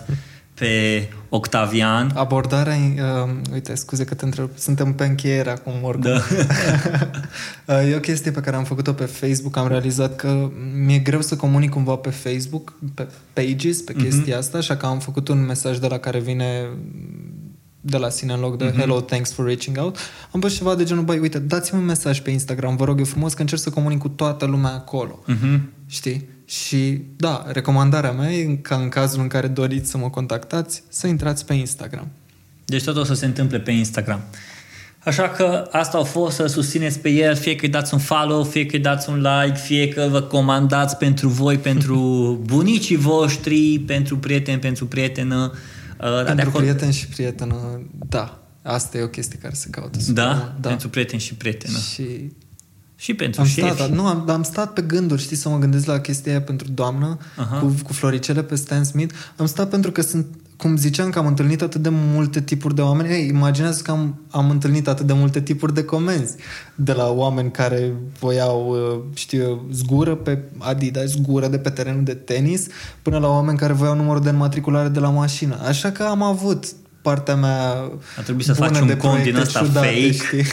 [0.62, 2.12] pe Octavian.
[2.16, 6.12] Abordarea, uh, uite, scuze că te întreb, suntem pe încheiere acum oricum.
[6.12, 6.22] Da.
[7.66, 10.50] Uh, e o chestie pe care am făcut-o pe Facebook, am realizat că
[10.86, 14.04] mi-e greu să comunic cumva pe Facebook, pe pages, pe mhm.
[14.04, 14.40] chestia mm-hmm.
[14.40, 16.70] asta, așa că am făcut un mesaj de la care vine
[17.82, 18.78] de la sine în loc de mm-hmm.
[18.78, 19.98] hello, thanks for reaching out,
[20.32, 23.06] am pus ceva de genul, băi, uite, dați-mi un mesaj pe Instagram, vă rog eu
[23.06, 25.24] frumos că încerc să comunic cu toată lumea acolo.
[25.28, 25.60] Mm-hmm.
[25.88, 26.31] Știi?
[26.52, 31.08] Și da, recomandarea mea e ca în cazul în care doriți să mă contactați, să
[31.08, 32.08] intrați pe Instagram.
[32.66, 34.22] Deci tot o să se întâmple pe Instagram.
[35.00, 38.44] Așa că asta a fost să susțineți pe el, fie că îi dați un follow,
[38.44, 41.98] fie că îi dați un like, fie că vă comandați pentru voi, pentru
[42.46, 45.54] bunicii voștri, pentru prieteni, pentru prietenă.
[46.00, 46.64] Uh, pentru acolo...
[46.64, 48.44] prieten și prietenă, da.
[48.62, 50.00] Asta e o chestie care se caută.
[50.08, 50.56] Da?
[50.60, 50.68] da?
[50.70, 51.78] Pentru prieten și prietenă.
[51.94, 52.32] Și
[53.02, 53.74] și pentru am șefi.
[53.74, 56.68] Stat, nu, am, am stat pe gânduri, știi, să mă gândesc la chestia aia pentru
[56.74, 57.60] doamnă, uh-huh.
[57.60, 59.14] cu, cu floricele pe Stan Smith.
[59.36, 60.26] Am stat pentru că sunt,
[60.58, 63.14] cum ziceam, că am întâlnit atât de multe tipuri de oameni.
[63.14, 66.36] Ei, imaginează că am, am întâlnit atât de multe tipuri de comenzi.
[66.76, 72.14] De la oameni care voiau, uh, știu zgură pe Adidas, zgură de pe terenul de
[72.14, 72.68] tenis,
[73.02, 75.60] până la oameni care voiau numărul de înmatriculare de la mașină.
[75.68, 76.66] Așa că am avut
[77.02, 80.46] partea mea A trebuit să faci un cont din ăsta fake,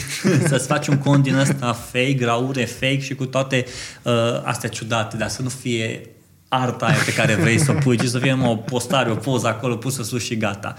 [0.47, 3.65] să-ți faci un cont din ăsta fake, graure fake și cu toate
[4.03, 6.01] uh, astea ciudate, dar să nu fie
[6.47, 9.47] arta aia pe care vrei să o pui, ci să fie o postare, o poză
[9.47, 10.75] acolo pusă sus și gata.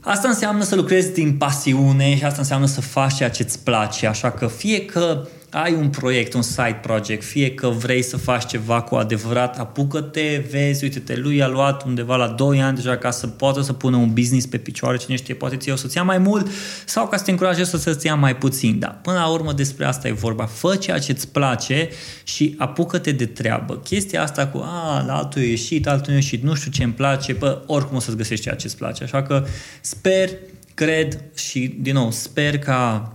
[0.00, 4.06] Asta înseamnă să lucrezi din pasiune și asta înseamnă să faci ceea ce îți place,
[4.06, 8.46] așa că fie că ai un proiect, un side project, fie că vrei să faci
[8.46, 13.10] ceva cu adevărat, apucă-te, vezi, uite-te, lui a luat undeva la 2 ani deja ca
[13.10, 16.02] să poată să pună un business pe picioare, cine știe, poate ție o să-ți ia
[16.02, 16.50] mai mult
[16.84, 18.78] sau ca să te încurajezi să-ți ia mai puțin.
[18.78, 20.46] Dar până la urmă despre asta e vorba.
[20.46, 21.88] Fă ceea ce îți place
[22.22, 23.76] și apucă-te de treabă.
[23.76, 26.82] Chestia asta cu, a, la altul e ieșit, altul nu e ieșit, nu știu ce
[26.82, 29.04] îmi place, bă, oricum o să-ți găsești ceea ce îți place.
[29.04, 29.44] Așa că
[29.80, 30.30] sper,
[30.74, 33.12] cred și, din nou, sper ca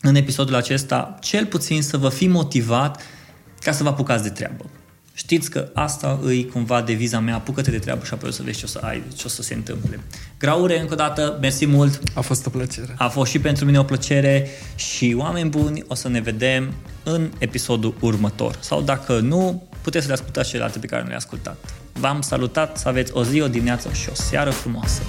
[0.00, 3.02] în episodul acesta, cel puțin să vă fi motivat
[3.60, 4.64] ca să vă apucați de treabă.
[5.12, 8.58] Știți că asta îi cumva deviza mea, apucă-te de treabă și apoi o să vezi
[8.58, 10.00] ce o să ai, ce o să se întâmple.
[10.38, 12.00] Graure, încă o dată, mersi mult.
[12.14, 12.94] A fost o plăcere.
[12.98, 16.72] A fost și pentru mine o plăcere și oameni buni, o să ne vedem
[17.02, 18.56] în episodul următor.
[18.60, 21.56] Sau dacă nu, puteți să le ascultați celelalte pe care nu le-ați ascultat.
[21.92, 25.02] V-am salutat, să aveți o zi, o dimineață și o seară frumoasă.